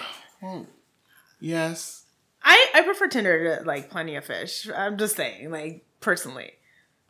[1.39, 2.05] Yes,
[2.43, 4.69] I I prefer Tinder to like plenty of fish.
[4.75, 6.51] I'm just saying, like personally,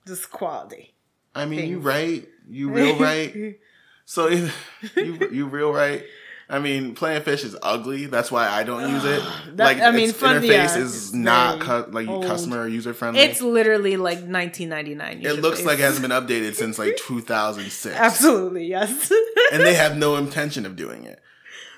[0.06, 0.92] just quality.
[1.34, 3.58] I mean you right, you real right.
[4.06, 4.54] So if
[4.96, 6.04] you you real right.
[6.48, 8.06] I mean, Plenty of Fish is ugly.
[8.06, 9.22] That's why I don't use it.
[9.56, 12.24] That- like, I mean, its fun- interface yeah, is it's not cu- like old.
[12.26, 13.20] customer user friendly.
[13.20, 15.24] It's literally like 1999.
[15.24, 17.94] it looks like it hasn't been updated since like 2006.
[17.96, 19.10] absolutely yes.
[19.52, 21.20] and they have no intention of doing it.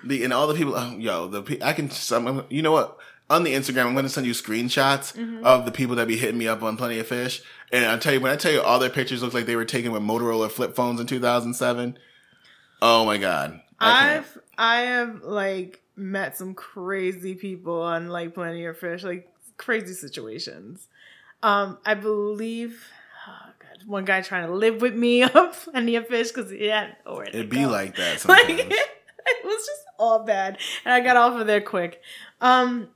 [0.05, 2.99] The and all the people, oh, yo, the I can, some, you know what?
[3.29, 5.45] On the Instagram, I'm going to send you screenshots Mm-hmm.
[5.45, 7.43] of the people that be hitting me up on Plenty of Fish.
[7.73, 9.65] And I tell you, when I tell you all their pictures look like they were
[9.65, 11.99] taken with Motorola flip phones in 2007.
[12.81, 13.61] Oh my god.
[13.81, 19.95] I've I have like met some crazy people on like Plenty of Fish, like crazy
[19.95, 20.89] situations.
[21.43, 22.83] Um, I believe
[23.29, 26.67] oh God, one guy trying to live with me on Plenty of Fish because he
[26.67, 27.69] had nowhere It'd be go.
[27.69, 32.01] like that like it was just all bad, and I got off of there quick.
[32.41, 32.89] Um,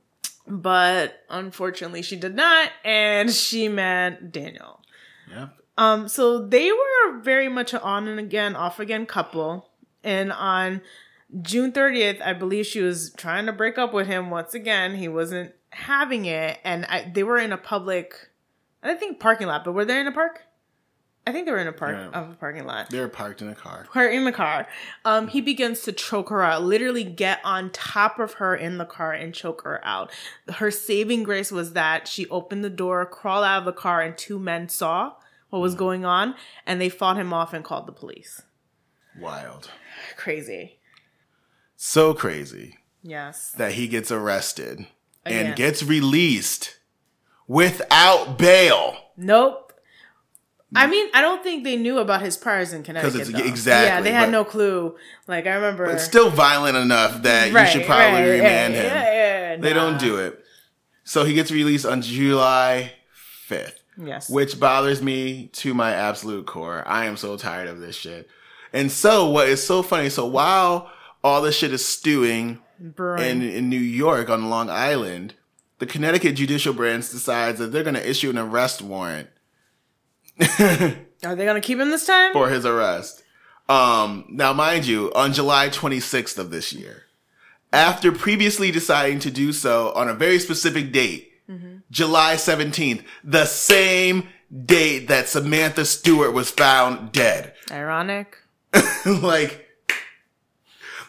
[0.47, 4.81] but unfortunately, she did not, and she met Daniel.
[5.29, 5.55] yep.
[5.77, 9.69] Um, so they were very much an on and again, off again couple.
[10.03, 10.81] And on
[11.41, 14.95] June 30th, I believe she was trying to break up with him once again.
[14.95, 16.59] He wasn't having it.
[16.63, 18.13] And I, they were in a public,
[18.83, 20.43] I think parking lot, but were they in a park?
[21.25, 22.19] I think they were in a park Yeah.
[22.19, 22.89] of a parking lot.
[22.89, 23.85] They're parked in a car.
[23.93, 24.67] Her in the car.
[25.05, 28.85] Um, he begins to choke her out, literally get on top of her in the
[28.85, 30.11] car and choke her out.
[30.55, 34.17] Her saving grace was that she opened the door, crawled out of the car, and
[34.17, 35.13] two men saw
[35.51, 36.33] what was going on,
[36.65, 38.41] and they fought him off and called the police.
[39.19, 39.69] Wild.
[40.17, 40.79] Crazy.
[41.83, 43.53] So crazy Yes.
[43.57, 44.85] that he gets arrested
[45.25, 45.45] Again.
[45.47, 46.77] and gets released
[47.47, 48.97] without bail.
[49.17, 49.73] Nope.
[50.75, 53.21] I mean, I don't think they knew about his priors in Connecticut.
[53.21, 53.47] it's- though.
[53.47, 54.95] exactly, Yeah, they had but- no clue.
[55.27, 55.87] Like I remember.
[55.87, 58.85] But still violent enough that you should probably remand him.
[58.85, 60.39] Yeah, yeah, They don't do it.
[61.03, 62.93] So he gets released on July
[63.49, 64.29] 5th, Yes.
[64.29, 66.83] which bothers me to my absolute core.
[66.85, 68.29] I am so tired of this shit.
[68.71, 70.91] And so what is so funny, so while
[71.23, 75.35] all this shit is stewing in, in New York on Long Island,
[75.79, 79.29] the Connecticut judicial branch decides that they're going to issue an arrest warrant
[80.59, 82.33] Are they gonna keep him this time?
[82.33, 83.23] for his arrest.
[83.69, 87.03] Um, now, mind you, on July 26th of this year,
[87.71, 91.27] after previously deciding to do so on a very specific date,
[91.91, 94.29] July 17th, the same
[94.65, 97.53] date that Samantha Stewart was found dead.
[97.69, 98.37] Ironic.
[99.05, 99.60] like,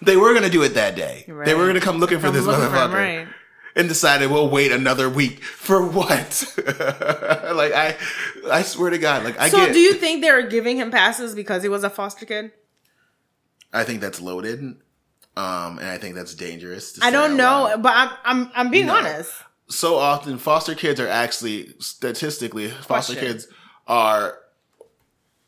[0.04, 1.24] they were going to do it that day.
[1.26, 2.94] They were going to come looking for I'm this looking for him, motherfucker.
[2.94, 3.28] right.
[3.74, 6.44] And decided we'll wait another week for what?
[6.58, 7.96] like I,
[8.50, 9.72] I swear to God, like I So, get.
[9.72, 12.52] do you think they were giving him passes because he was a foster kid?
[13.72, 16.92] I think that's loaded, um, and I think that's dangerous.
[16.92, 17.82] to I don't know, loud.
[17.82, 18.96] but I'm I'm I'm being No.
[18.96, 19.32] honest.
[19.68, 23.16] So often, foster kids are actually statistically foster Question.
[23.32, 23.48] kids
[23.86, 24.38] are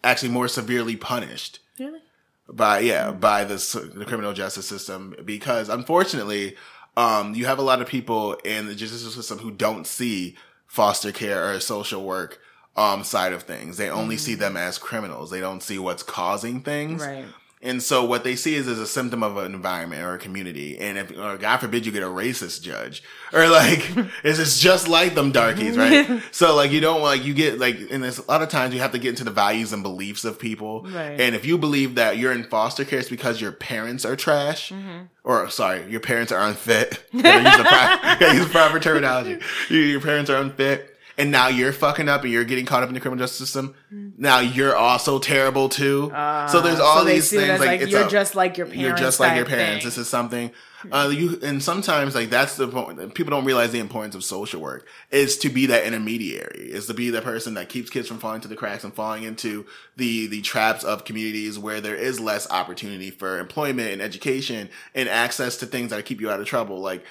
[0.03, 2.01] actually more severely punished Really?
[2.49, 6.57] By yeah by the, s- the criminal justice system because unfortunately,
[6.97, 10.37] um, you have a lot of people in the justice system who don't see
[10.67, 12.41] foster care or social work
[12.77, 13.77] um side of things.
[13.77, 15.31] They only see them as criminals.
[15.31, 17.03] They don't see what's causing things.
[17.07, 17.25] Right.
[17.65, 20.79] And so what they see is as a symptom of an environment or a community.
[20.79, 23.03] And if, or God forbid you get a racist judge
[23.33, 23.91] or like,
[24.23, 26.23] it's just, just like them darkies, right?
[26.31, 28.81] so like you don't like, you get like, and there's a lot of times you
[28.81, 30.83] have to get into the values and beliefs of people.
[30.83, 31.19] Right.
[31.19, 34.71] And if you believe that you're in foster care, it's because your parents are trash
[34.71, 35.05] mm-hmm.
[35.25, 37.03] or sorry, your parents are unfit.
[37.23, 39.39] gotta use the gotta use proper terminology.
[39.71, 40.94] Your parents are unfit.
[41.17, 43.75] And now you're fucking up and you're getting caught up in the criminal justice system.
[44.19, 46.11] Now you're also terrible too.
[46.51, 48.67] so there's all Ah, so these things like, like, it's you're a- just like your
[48.67, 48.83] parents.
[48.83, 49.85] you're just like your parents.
[49.85, 49.89] thing.
[49.89, 50.51] This is something
[50.93, 53.15] uh, you and sometimes like that's the point.
[53.15, 56.95] People don't realize the importance of social work is to be that intermediary, is to
[56.95, 59.65] be the person that keeps kids from falling to the cracks and falling into
[59.97, 65.09] the the traps of communities where there is less opportunity for employment and education and
[65.09, 66.81] access to things that keep you out of trouble.
[66.81, 67.03] Like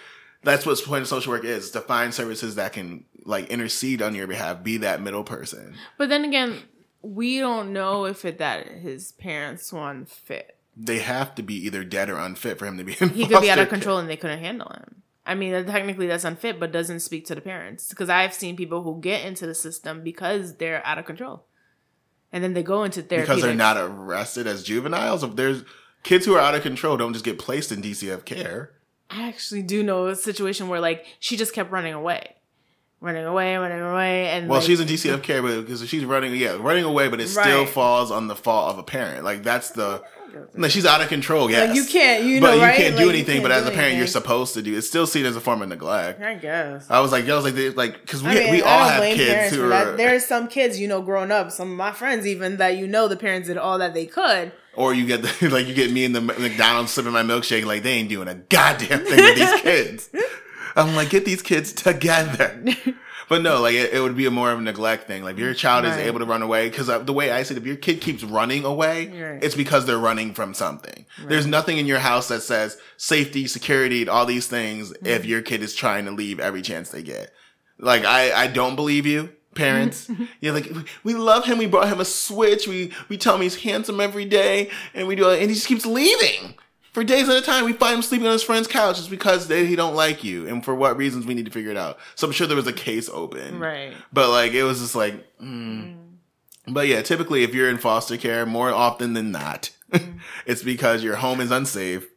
[0.43, 4.01] that's what the point of social work is to find services that can like intercede
[4.01, 5.75] on your behalf, be that middle person.
[5.97, 6.61] But then again,
[7.01, 10.57] we don't know if it that his parents were fit.
[10.75, 12.95] They have to be either dead or unfit for him to be.
[12.99, 15.03] In He could be out of control and they couldn't handle him.
[15.25, 18.83] I mean, technically that's unfit, but doesn't speak to the parents because I've seen people
[18.83, 21.45] who get into the system because they're out of control,
[22.33, 25.23] and then they go into therapy because they're not arrested as juveniles.
[25.23, 25.63] If there's
[26.03, 28.73] kids who are out of control, don't just get placed in DCF care.
[29.09, 32.35] I actually do know a situation where like she just kept running away.
[33.03, 36.33] Running away, running away, and Well, like, she's in DCF care, but because she's running,
[36.35, 39.23] yeah, running away, but it still falls on the fault of a parent.
[39.23, 40.01] Like that's the.
[40.55, 41.67] Like she's out of control, yes.
[41.67, 42.75] Like, you can't- you but know, you right?
[42.75, 43.33] can't do Like, anything.
[43.35, 44.75] can't But as a parent, you're supposed to do.
[44.75, 46.19] It's still seen as a form of neglect.
[46.23, 46.89] I guess.
[46.89, 49.03] I was like, I was like, they- like, because we I mean, we all have
[49.03, 49.95] kids who are.
[49.95, 53.07] There's some kids, you know, growing up, some of my friends even that you know
[53.07, 54.51] the parents did all that they could.
[54.73, 57.83] or you get the, like you get me in the McDonald's sipping my milkshake, like
[57.83, 60.09] they ain't doing a goddamn thing with these kids.
[60.75, 61.73] I'm like, get these kids
[62.07, 62.63] together.
[63.29, 65.23] But no, like it, it would be a more of a neglect thing.
[65.23, 67.57] Like if your child is able to run away, because the way I see it,
[67.57, 69.41] if your kid keeps running away, Right.
[69.43, 71.05] it's because they're running from something.
[71.25, 74.91] There's nothing in your house that says safety, security, all these things.
[74.91, 75.05] Mm-hmm.
[75.05, 77.31] If your kid is trying to leave every chance they get,
[77.79, 79.29] like I, I don't believe you.
[79.55, 80.11] Parents,
[80.41, 80.71] you're like,
[81.03, 81.57] we love him.
[81.59, 82.67] We brought him a switch.
[82.67, 85.85] We, we tell him he's handsome every day and we do, and he just keeps
[85.85, 86.55] leaving
[86.93, 87.65] for days at a time.
[87.65, 90.47] We find him sleeping on his friend's couch just because they, he don't like you.
[90.47, 91.97] And for what reasons we need to figure it out.
[92.15, 93.59] So I'm sure there was a case open.
[93.59, 93.93] Right.
[94.13, 95.97] But like it was just like, mm.
[96.67, 99.71] but yeah, typically if you're in foster care, more often than not,
[100.45, 102.07] it's because your home is unsafe,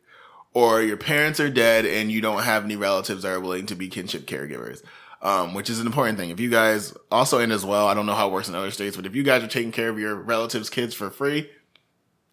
[0.52, 3.74] or your parents are dead and you don't have any relatives that are willing to
[3.74, 4.82] be kinship caregivers.
[5.22, 6.30] Um, which is an important thing.
[6.30, 8.70] If you guys also in as well, I don't know how it works in other
[8.70, 11.50] states, but if you guys are taking care of your relatives' kids for free,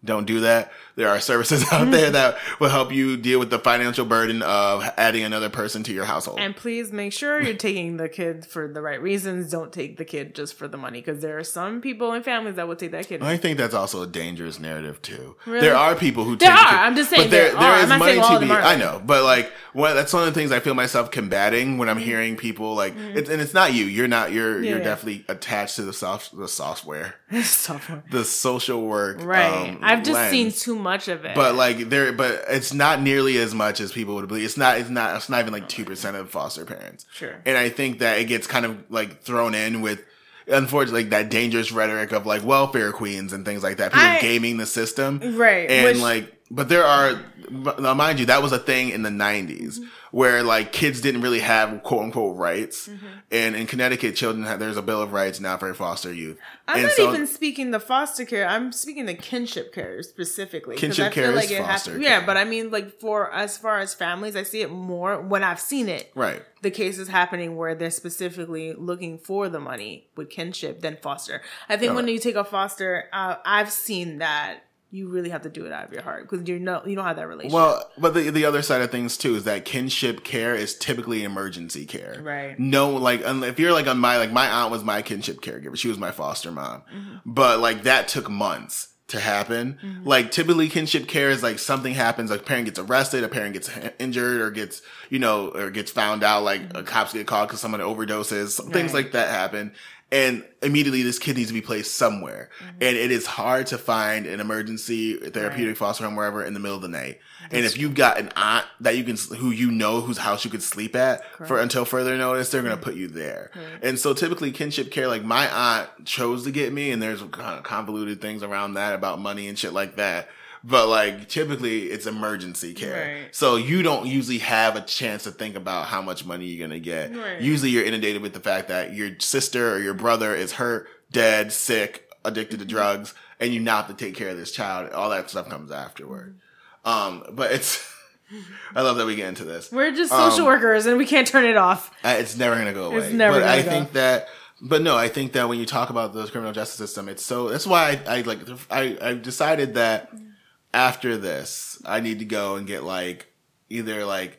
[0.04, 0.70] don't do that.
[0.96, 4.84] There are services out there that will help you deal with the financial burden of
[4.96, 6.38] adding another person to your household.
[6.38, 9.50] And please make sure you're taking the kid for the right reasons.
[9.50, 12.54] Don't take the kid just for the money because there are some people and families
[12.56, 13.22] that will take that kid.
[13.22, 15.36] I think that's also a dangerous narrative too.
[15.46, 15.60] Really?
[15.66, 16.68] There are people who There take are.
[16.70, 18.50] kid- I'm just saying but there there there is money to be.
[18.52, 21.88] I know, but like one, that's one of the things I feel myself combating when
[21.88, 22.04] I'm Mm-hmm.
[22.04, 23.84] hearing people like, it's, and it's not you.
[23.86, 24.32] You're not.
[24.32, 24.84] You're you're Yeah.
[24.84, 28.02] definitely attached to the soft the software, Software.
[28.10, 29.22] the social work.
[29.22, 29.70] Right.
[29.70, 30.30] um, I've just lens.
[30.30, 31.34] seen too much of it.
[31.34, 34.44] But like there, but it's not nearly as much as people would believe.
[34.44, 34.78] It's not.
[34.78, 35.16] It's not.
[35.16, 37.06] It's not even like two percent of foster parents.
[37.12, 37.34] Sure.
[37.44, 40.00] And I think that it gets kind of like thrown in with,
[40.46, 43.92] unfortunately, like that dangerous rhetoric of like welfare queens and things like that.
[43.92, 45.18] People I- gaming the system.
[45.36, 47.20] Right, And which- like, but there are.
[47.50, 50.16] Now, mind you, that was a thing in the '90s Mm-hmm.
[50.18, 52.88] where like kids didn't really have quote unquote rights.
[52.88, 53.06] Mm-hmm.
[53.32, 56.38] And in Connecticut, children have, there's a bill of rights now for foster youth.
[56.68, 58.46] I'm and not so- even speaking the foster care.
[58.48, 61.98] I'm speaking the kinship care specifically Kinship I feel care like is it has foster
[61.98, 65.20] to, Yeah, but I mean, like for as far as families, I see it more
[65.20, 66.10] when I've seen it.
[66.14, 66.42] right.
[66.62, 71.42] The cases happening where they're specifically looking for the money with kinship than foster.
[71.68, 74.63] I think when you take a foster, uh, I've seen that
[74.94, 77.04] you really have to do it out of your heart because you know you don't
[77.04, 77.54] have that relationship.
[77.54, 81.24] Well, but the the other side of things too is that kinship care is typically
[81.24, 82.20] emergency care.
[82.22, 82.58] Right.
[82.58, 85.76] No, like if you're like on my like my aunt was my kinship caregiver.
[85.76, 87.16] She was my foster mom, Mm-hmm.
[87.26, 89.78] but like that took months to happen.
[90.04, 93.52] Like typically kinship care is like something happens, like a parent gets arrested, a parent
[93.52, 93.68] gets
[93.98, 94.80] injured, or gets
[95.10, 98.88] you know or gets found out, like uh, cops get called because someone overdoses, things
[98.88, 98.94] Mm-hmm.
[98.96, 99.72] Like that happen.
[100.14, 102.48] And immediately this kid needs to be placed somewhere.
[102.80, 105.76] And it is hard to find an emergency therapeutic Right.
[105.76, 107.18] foster home wherever in the middle of the night.
[107.50, 110.50] and if you've got an aunt that you can, who you know whose house you
[110.50, 113.50] could sleep at for until further notice, they're going to put you there.
[113.82, 117.58] And so typically kinship care, like my aunt chose to get me and there's kind
[117.58, 120.28] of convoluted things around that about money and shit like that.
[120.66, 123.24] But like typically it's emergency care.
[123.24, 123.34] Right.
[123.34, 126.70] So you don't usually have a chance to think about how much money you're going
[126.70, 127.14] to get.
[127.14, 127.40] Right.
[127.40, 131.52] Usually you're inundated with the fact that your sister or your brother is hurt, dead,
[131.52, 132.76] sick, addicted to mm-hmm.
[132.76, 134.90] drugs, and you now have to take care of this child.
[134.92, 136.40] All that stuff comes afterward.
[136.86, 137.86] Um, but it's,
[138.74, 139.70] I love that we get into this.
[139.70, 141.90] We're just um, social workers and we can't turn it off.
[142.02, 143.04] Uh, it's never going to go away.
[143.04, 143.68] It's never but I go.
[143.68, 144.28] think that,
[144.62, 147.48] but no, I think that when you talk about the criminal justice system, it's so,
[147.48, 148.40] that's why I, I like,
[148.70, 150.30] I, I decided that mm-hmm.
[150.74, 153.32] After this, I need to go and get like,
[153.70, 154.38] either like,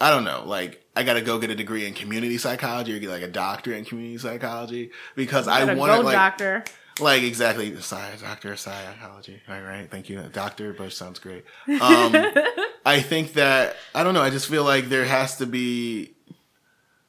[0.00, 3.10] I don't know, like, I gotta go get a degree in community psychology or get
[3.10, 6.64] like a doctorate in community psychology because I want to go, like, doctor.
[7.00, 9.40] like exactly, Psy, doctor, psychology.
[9.48, 9.90] All right, right.
[9.90, 10.22] Thank you.
[10.32, 10.72] Dr.
[10.72, 11.44] Bush sounds great.
[11.68, 12.14] Um,
[12.86, 16.15] I think that, I don't know, I just feel like there has to be,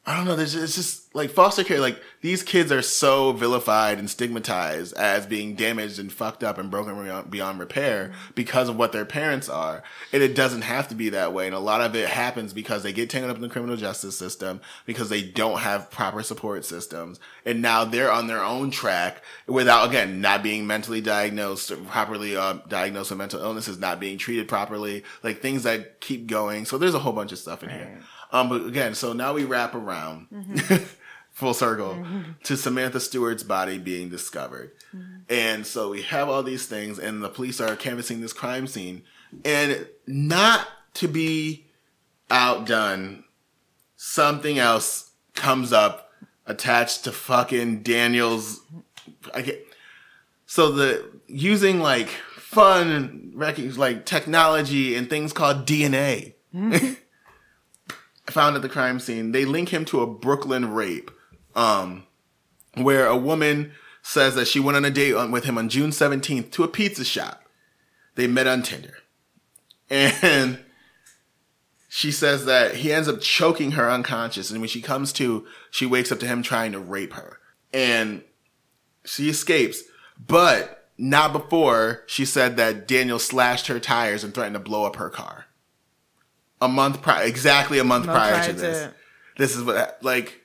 [0.07, 3.99] I don't know, there's it's just like foster care, like these kids are so vilified
[3.99, 8.93] and stigmatized as being damaged and fucked up and broken beyond, repair because of what
[8.93, 9.83] their parents are.
[10.13, 11.45] And it doesn't have to be that way.
[11.45, 14.17] And a lot of it happens because they get tangled up in the criminal justice
[14.17, 17.19] system because they don't have proper support systems.
[17.45, 22.59] And now they're on their own track without, again, not being mentally diagnosed, properly uh,
[22.69, 26.63] diagnosed with mental illnesses, not being treated properly, like things that keep going.
[26.63, 27.99] So there's a whole bunch of stuff in here.
[28.31, 30.27] Um, but again, so now we wrap around
[31.31, 32.05] full circle
[32.43, 34.71] to Samantha Stewart's body being discovered.
[35.29, 39.03] And so we have all these things, and the police are canvassing this crime scene.
[39.45, 41.65] And not to be
[42.29, 43.23] outdone,
[43.95, 46.11] something else comes up
[46.45, 48.61] attached to fucking Daniel's.
[49.33, 49.67] I get
[50.45, 56.33] so the using like fun like technology and things called DNA.
[58.29, 59.31] found at the crime scene.
[59.31, 61.11] They link him to a Brooklyn rape,
[61.55, 62.05] um,
[62.75, 63.71] where a woman
[64.01, 66.67] says that she went on a date on, with him on June 17th to a
[66.67, 67.43] pizza shop.
[68.15, 68.97] They met on Tinder.
[69.89, 70.59] And
[71.87, 74.51] she says that he ends up choking her unconscious.
[74.51, 77.39] And when she comes to, she wakes up to him trying to rape her.
[77.73, 78.21] And
[79.05, 79.83] she escapes,
[80.19, 84.97] but not before she said that Daniel slashed her tires and threatened to blow up
[84.97, 85.46] her car
[86.61, 88.83] a month prior, exactly a month, month prior, prior, to this.
[88.83, 88.93] To...
[89.37, 90.41] This is what like,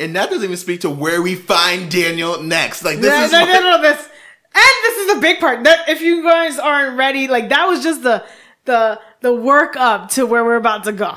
[0.00, 2.84] and that doesn't even speak to where we find Daniel next.
[2.84, 3.48] Like this no, is no, what...
[3.48, 5.64] no, no, this, and this is the big part.
[5.64, 8.24] That if you guys aren't ready, like that was just the
[8.64, 11.14] the the work up to where we're about to go.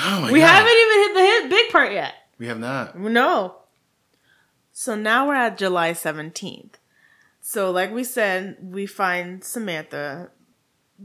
[0.00, 0.46] Oh we God.
[0.46, 2.14] haven't even hit the hit big part yet.
[2.38, 2.98] We have not.
[2.98, 3.56] No.
[4.72, 6.78] So now we're at July seventeenth.
[7.44, 10.30] So, like we said, we find Samantha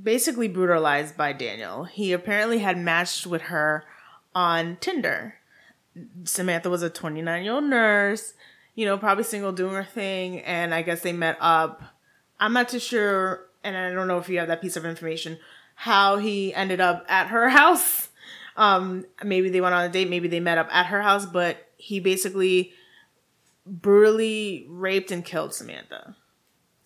[0.02, 1.86] basically brutalized by Daniel.
[1.86, 3.84] He apparently had matched with her
[4.36, 5.36] on Tinder.
[6.26, 8.34] Samantha was a 29 year old nurse,
[8.76, 11.82] you know, probably single doing her thing, and I guess they met up.
[12.40, 15.40] I'm not too sure, and I don't know if you have that piece of information,
[15.76, 18.10] how he ended up at her house.
[18.56, 21.58] Um, maybe they went on a date, maybe they met up at her house, but
[21.78, 22.74] he basically
[23.66, 26.16] brutally raped and killed Samantha.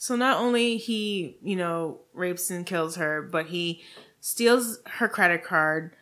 [0.02, 3.84] So not only he, you know, rapes and kills her, but he
[4.20, 5.96] steals her credit card,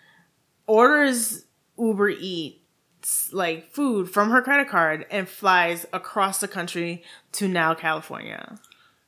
[0.68, 1.44] orders
[1.78, 7.74] Uber Eats like food from her credit card and flies across the country to now
[7.74, 8.58] California.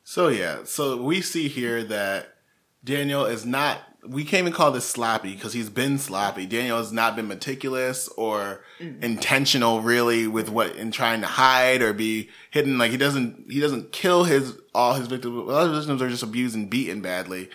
[0.03, 2.35] So yeah, so we see here that
[2.83, 6.45] Daniel is not we can't even call this sloppy because he's been sloppy.
[6.45, 9.01] Daniel has not been meticulous or mm.
[9.03, 12.77] intentional really with what in trying to hide or be hidden.
[12.77, 15.49] Like he doesn't he doesn't kill his all his victims.
[15.49, 17.49] His victims are just abused and beaten badly.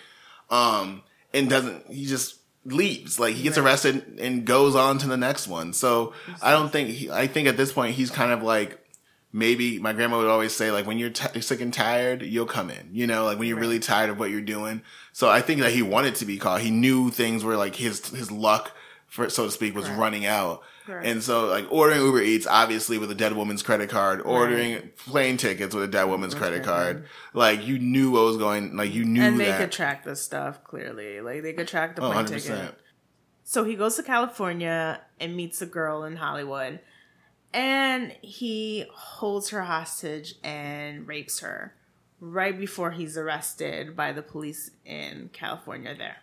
[0.49, 3.19] Um and doesn't he just leaves.
[3.19, 5.73] Like he gets arrested and goes on to the next one.
[5.73, 8.79] So I don't think he, I think at this point he's kind of like
[9.33, 12.69] maybe my grandma would always say like when you're t- sick and tired you'll come
[12.69, 13.61] in you know like when you're right.
[13.61, 14.81] really tired of what you're doing
[15.17, 16.61] so i think that he wanted to be caught.
[16.61, 18.71] He knew things were like his his luck
[19.07, 19.97] for so to speak was right.
[19.97, 20.61] running out.
[20.87, 21.05] Right.
[21.05, 25.35] and so like ordering uber eats obviously with a dead woman's credit card ordering plane
[25.37, 27.07] tickets with a dead woman's credit card.
[27.33, 29.59] Like you knew what was going like you knew and they that.
[29.59, 31.19] could track the stuff clearly.
[31.19, 32.75] Like they could track the oh, plane oh, ticket.
[33.43, 36.79] so he goes to california and meets a girl in hollywood
[37.53, 41.73] and he holds her hostage and rapes her
[42.19, 46.17] right before he's arrested by the police in California there.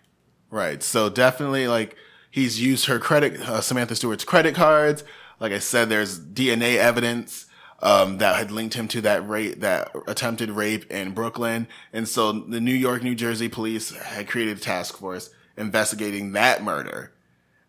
[0.51, 0.82] Right.
[0.82, 1.97] So definitely like
[2.30, 5.05] he's used her credit uh, Samantha Stewart's credit cards.
[5.40, 7.47] Like I said there's DNA evidence
[7.80, 11.68] um, that had linked him to that rape, that attempted rape in Brooklyn.
[11.92, 16.62] And so the New York, New Jersey police had created a task force investigating that
[16.62, 17.12] murder.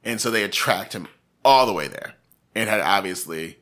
[0.04, 1.08] And so they had tracked him
[1.44, 2.16] all the way there
[2.54, 3.60] and had obviously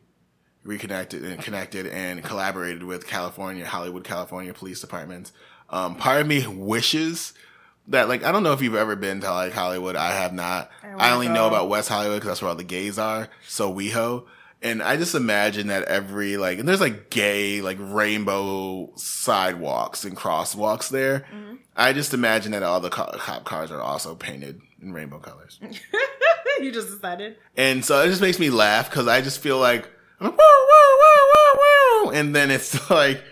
[0.63, 5.31] reconnected and connected and collaborated with California, Hollywood, California police departments.
[5.69, 7.33] Um, part of me wishes
[7.87, 9.95] that, like, I don't know if you've ever been to like Hollywood.
[9.95, 10.71] I have not.
[10.83, 11.33] I, I only go.
[11.33, 13.29] know about West Hollywood because that's where all the gays are.
[13.47, 14.25] So WeHo.
[14.61, 20.15] And I just imagine that every like, and there's like gay, like rainbow sidewalks and
[20.15, 21.25] crosswalks there.
[21.33, 21.55] Mm-hmm.
[21.75, 25.59] I just imagine that all the cop cars are also painted in rainbow colors.
[26.61, 27.35] you just decided.
[27.57, 29.89] And so it just makes me laugh because I just feel like,
[30.31, 32.11] woo, woo, woo, woo, woo.
[32.11, 33.23] And then it's like,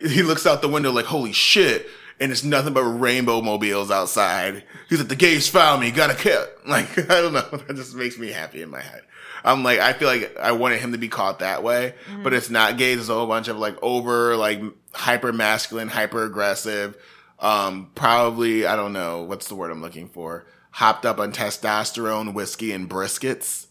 [0.00, 1.86] he looks out the window like, holy shit.
[2.20, 4.64] And it's nothing but rainbow mobiles outside.
[4.88, 6.46] He's like, the gays found me, gotta kill.
[6.66, 7.48] Like, I don't know.
[7.66, 9.02] That just makes me happy in my head.
[9.44, 12.24] I'm like, I feel like I wanted him to be caught that way, mm-hmm.
[12.24, 12.98] but it's not gays.
[12.98, 14.60] It's a whole bunch of like over, like
[14.92, 16.96] hyper masculine, hyper aggressive,
[17.38, 20.44] um, probably, I don't know, what's the word I'm looking for?
[20.78, 23.66] hopped up on testosterone, whiskey, and briskets,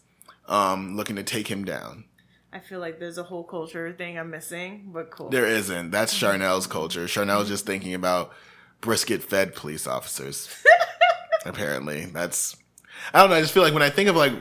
[0.46, 2.04] um, looking to take him down.
[2.52, 5.28] I feel like there's a whole culture thing I'm missing, but cool.
[5.28, 5.90] There isn't.
[5.90, 6.26] That's mm-hmm.
[6.26, 7.06] Charnel's culture.
[7.06, 7.52] Charnel's mm-hmm.
[7.52, 8.32] just thinking about
[8.80, 10.48] brisket fed police officers.
[11.44, 12.06] Apparently.
[12.06, 12.56] That's
[13.12, 14.32] I don't know, I just feel like when I think of like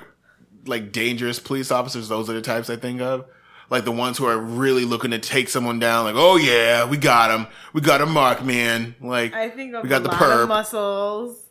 [0.66, 3.26] like dangerous police officers, those are the types I think of.
[3.70, 6.96] Like the ones who are really looking to take someone down, like, oh yeah, we
[6.96, 7.48] got him.
[7.74, 8.96] We got a mark, man.
[9.02, 10.48] Like I think we got the perp.
[10.48, 11.47] muscles.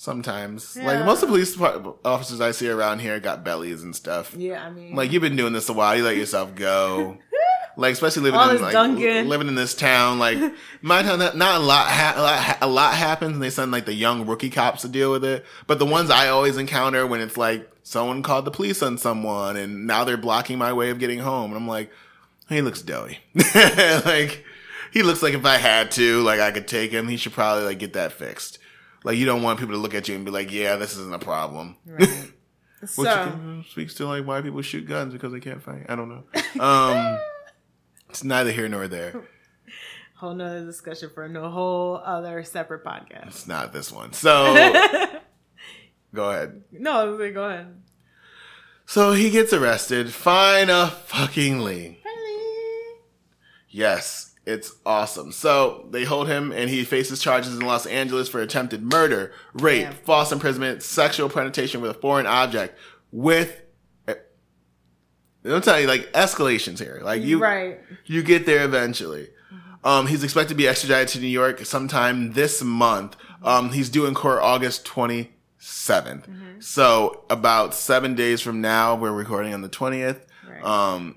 [0.00, 0.86] Sometimes, yeah.
[0.86, 1.60] like most of the police
[2.06, 4.34] officers I see around here got bellies and stuff.
[4.34, 5.94] Yeah, I mean, like you've been doing this a while.
[5.94, 7.18] You let yourself go.
[7.76, 9.28] like especially living All in like Duncan.
[9.28, 10.18] living in this town.
[10.18, 10.38] Like
[10.80, 13.72] my town, not, not a lot, ha- a lot, a lot happens, and they send
[13.72, 15.44] like the young rookie cops to deal with it.
[15.66, 19.58] But the ones I always encounter when it's like someone called the police on someone
[19.58, 21.50] and now they're blocking my way of getting home.
[21.50, 21.90] And I'm like,
[22.48, 23.18] he looks doughy.
[23.54, 24.46] like,
[24.94, 27.64] he looks like if I had to, like I could take him, he should probably
[27.64, 28.59] like get that fixed.
[29.04, 31.14] Like you don't want people to look at you and be like, yeah, this isn't
[31.14, 31.76] a problem.
[31.86, 32.08] Right.
[32.80, 35.84] Which so, speaks to like why people shoot guns because they can't fight.
[35.88, 36.62] I don't know.
[36.64, 37.18] Um,
[38.08, 39.22] it's neither here nor there.
[40.14, 43.26] Whole nother discussion for a whole other separate podcast.
[43.28, 44.12] It's not this one.
[44.14, 44.54] So
[46.14, 46.62] go ahead.
[46.72, 47.82] No, I was like, go ahead.
[48.86, 50.12] So he gets arrested.
[50.12, 51.98] Fine a fuckingly.
[53.68, 55.32] Yes, it's awesome.
[55.32, 59.84] So they hold him and he faces charges in Los Angeles for attempted murder, rape,
[59.84, 59.92] Damn.
[59.94, 62.78] false imprisonment, sexual penetration with a foreign object
[63.12, 63.62] with
[65.44, 67.00] I'm telling you, like escalations here.
[67.02, 67.80] Like you, right.
[68.04, 69.28] you get there eventually.
[69.82, 73.16] Um, he's expected to be extradited to New York sometime this month.
[73.42, 75.30] Um, he's due in court August 27th.
[75.60, 76.60] Mm-hmm.
[76.60, 80.20] So about seven days from now, we're recording on the 20th.
[80.46, 80.62] Right.
[80.62, 81.16] Um,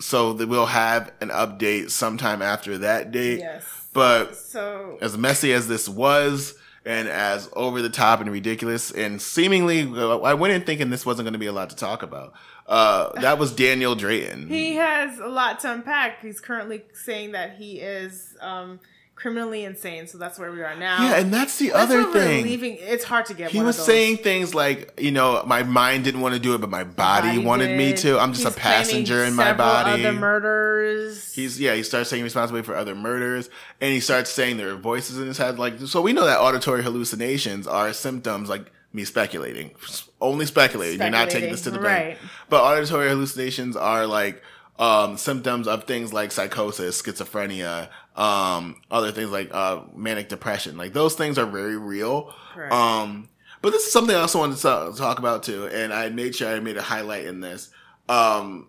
[0.00, 3.40] so that we'll have an update sometime after that date.
[3.40, 3.64] Yes.
[3.92, 9.20] But so as messy as this was, and as over the top and ridiculous, and
[9.20, 12.32] seemingly, I went in thinking this wasn't going to be a lot to talk about.
[12.66, 14.48] Uh, that was Daniel Drayton.
[14.48, 16.22] He has a lot to unpack.
[16.22, 18.80] He's currently saying that he is um,
[19.20, 20.06] criminally insane.
[20.06, 21.02] So that's where we are now.
[21.02, 22.44] Yeah, and that's the that's other thing.
[22.44, 23.50] Leaving, it's hard to get.
[23.50, 26.70] He was saying things like, you know, my mind didn't want to do it, but
[26.70, 27.78] my body, body wanted did.
[27.78, 28.18] me to.
[28.18, 30.04] I'm just He's a passenger in my body.
[30.04, 31.32] Other murders.
[31.34, 31.74] He's yeah.
[31.74, 33.50] He starts taking responsibility for other murders,
[33.80, 35.58] and he starts saying there are voices in his head.
[35.58, 39.70] Like so, we know that auditory hallucinations are symptoms like me speculating,
[40.20, 40.96] only speculating.
[40.96, 41.00] speculating.
[41.00, 42.18] You're not taking this to the bank.
[42.18, 42.30] Right.
[42.48, 44.42] But auditory hallucinations are like
[44.80, 50.76] um, symptoms of things like psychosis, schizophrenia, um, other things like uh, manic depression.
[50.76, 52.34] Like those things are very real.
[52.56, 52.70] Right.
[52.70, 53.28] Um,
[53.62, 56.48] but this is something I also wanted to talk about too, and I made sure
[56.48, 57.70] I made a highlight in this.
[58.08, 58.68] Um,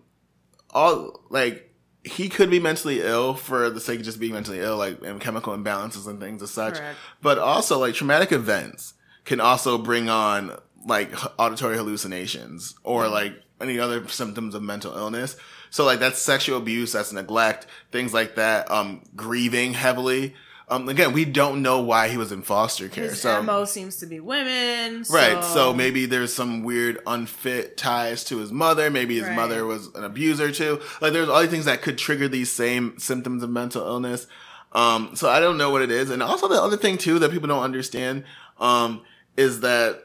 [0.70, 1.72] all like
[2.04, 5.20] he could be mentally ill for the sake of just being mentally ill, like and
[5.20, 6.74] chemical imbalances and things as such.
[6.74, 6.98] Correct.
[7.20, 13.12] But also like traumatic events can also bring on like auditory hallucinations or mm-hmm.
[13.12, 15.36] like any other symptoms of mental illness.
[15.72, 18.70] So like that's sexual abuse, that's neglect, things like that.
[18.70, 20.34] Um, grieving heavily.
[20.68, 23.08] Um, again, we don't know why he was in foster care.
[23.08, 25.14] His so mo seems to be women, so.
[25.14, 25.42] right?
[25.42, 28.90] So maybe there's some weird unfit ties to his mother.
[28.90, 29.34] Maybe his right.
[29.34, 30.78] mother was an abuser too.
[31.00, 34.26] Like there's all these things that could trigger these same symptoms of mental illness.
[34.72, 36.10] Um, so I don't know what it is.
[36.10, 38.24] And also the other thing too that people don't understand,
[38.60, 39.02] um,
[39.38, 40.02] is that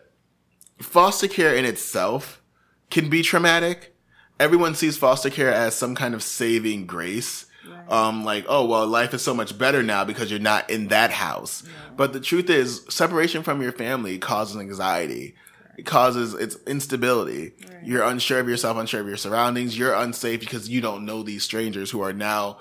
[0.81, 2.41] foster care in itself
[2.89, 3.93] can be traumatic.
[4.39, 7.45] Everyone sees foster care as some kind of saving grace.
[7.67, 7.91] Right.
[7.91, 11.11] Um, like, oh, well, life is so much better now because you're not in that
[11.11, 11.63] house.
[11.65, 11.71] Yeah.
[11.97, 15.35] But the truth is, separation from your family causes anxiety.
[15.77, 17.53] It causes it's instability.
[17.67, 17.83] Right.
[17.83, 19.77] You're unsure of yourself, unsure of your surroundings.
[19.77, 22.59] You're unsafe because you don't know these strangers who are now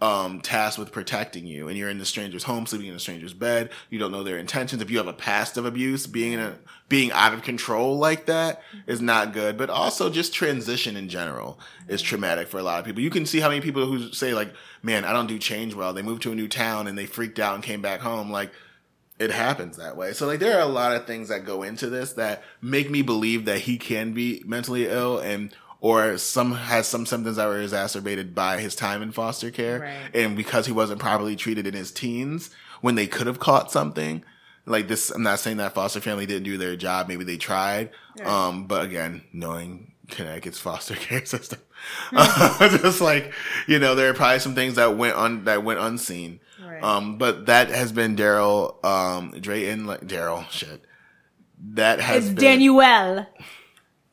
[0.00, 3.32] um, tasked with protecting you and you're in the stranger's home, sleeping in a stranger's
[3.32, 3.70] bed.
[3.90, 4.80] You don't know their intentions.
[4.80, 8.26] If you have a past of abuse, being in a, being out of control like
[8.26, 9.58] that is not good.
[9.58, 13.02] But also just transition in general is traumatic for a lot of people.
[13.02, 15.92] You can see how many people who say like, man, I don't do change well.
[15.92, 18.30] They moved to a new town and they freaked out and came back home.
[18.30, 18.52] Like,
[19.18, 20.12] it happens that way.
[20.12, 23.02] So like there are a lot of things that go into this that make me
[23.02, 27.60] believe that he can be mentally ill and or some has some symptoms that were
[27.60, 29.80] exacerbated by his time in foster care.
[29.80, 30.10] Right.
[30.14, 32.50] and because he wasn't properly treated in his teens
[32.80, 34.24] when they could have caught something
[34.66, 37.90] like this i'm not saying that foster family didn't do their job maybe they tried.
[38.24, 41.60] Um but again knowing connecticut's foster care system
[42.60, 43.32] just like
[43.66, 46.40] you know there are probably some things that went on that went unseen.
[46.62, 46.82] Right.
[46.82, 50.84] um but that has been daryl um drayton like daryl shit.
[51.74, 52.76] That has it's been, daniel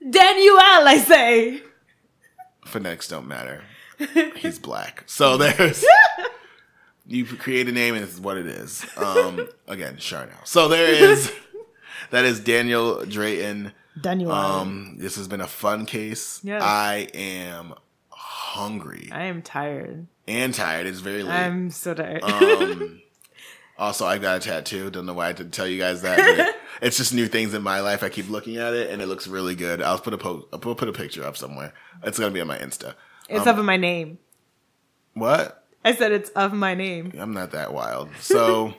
[0.10, 1.62] Daniel, I say.
[2.66, 3.64] Phonetics don't matter.
[4.36, 5.04] He's black.
[5.08, 5.84] So there's
[7.08, 8.86] you create a name and it's what it is.
[8.98, 10.38] Um again, Charnel.
[10.44, 11.32] So there is
[12.12, 13.72] that is Daniel Drayton.
[14.00, 14.32] Daniel.
[14.32, 16.42] Um this has been a fun case.
[16.44, 16.60] Yeah.
[16.62, 17.74] I am
[18.10, 19.10] hungry.
[19.12, 20.08] I am tired.
[20.28, 20.88] And tired.
[20.88, 21.34] It's very late.
[21.34, 22.24] I'm so tired.
[22.24, 23.02] Um
[23.78, 24.90] also, I've got a tattoo.
[24.90, 26.56] Don't know why I didn't tell you guys that.
[26.82, 28.04] it's just new things in my life.
[28.04, 29.82] I keep looking at it, and it looks really good.
[29.82, 30.48] I'll put a post.
[30.54, 31.74] I'll put a picture up somewhere.
[32.04, 32.96] It's gonna be on my Insta.
[33.28, 34.20] It's um, of my name.
[35.14, 35.66] What?
[35.84, 37.14] I said it's of my name.
[37.18, 38.10] I'm not that wild.
[38.20, 38.74] So,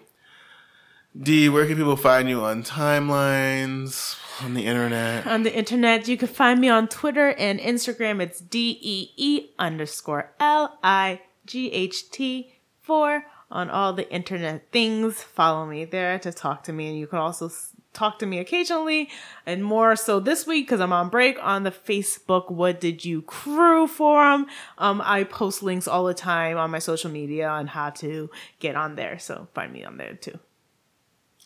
[1.20, 4.18] D, where can people find you on timelines?
[4.42, 5.26] On the internet.
[5.26, 8.20] On the internet, you can find me on Twitter and Instagram.
[8.20, 14.70] It's D E E underscore L I G H T four on all the internet
[14.72, 15.22] things.
[15.22, 17.50] Follow me there to talk to me, and you can also
[17.96, 19.08] talk to me occasionally
[19.46, 23.22] and more so this week because I'm on break on the Facebook What Did You
[23.22, 24.46] Crew forum.
[24.76, 28.30] Um, I post links all the time on my social media on how to
[28.60, 29.18] get on there.
[29.18, 30.38] So find me on there too.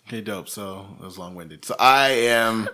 [0.08, 0.48] Okay, dope.
[0.48, 1.64] So it was long winded.
[1.64, 2.68] So I am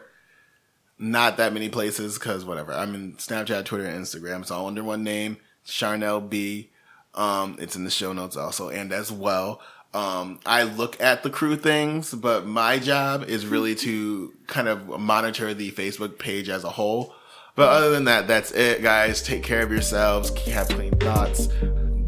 [0.99, 2.73] not that many places because whatever.
[2.73, 4.41] I'm in Snapchat, Twitter, and Instagram.
[4.41, 6.71] It's all under one name, Charnel B.
[7.17, 9.61] Um, it's in the show notes also, and as well.
[9.95, 15.01] Um, I look at the crew things, but my job is really to kind of
[15.01, 17.15] monitor the Facebook page as a whole.
[17.55, 19.23] But other than that, that's it, guys.
[19.23, 20.37] Take care of yourselves.
[20.49, 21.49] Have clean thoughts.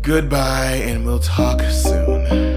[0.02, 2.47] Goodbye, and we'll talk soon.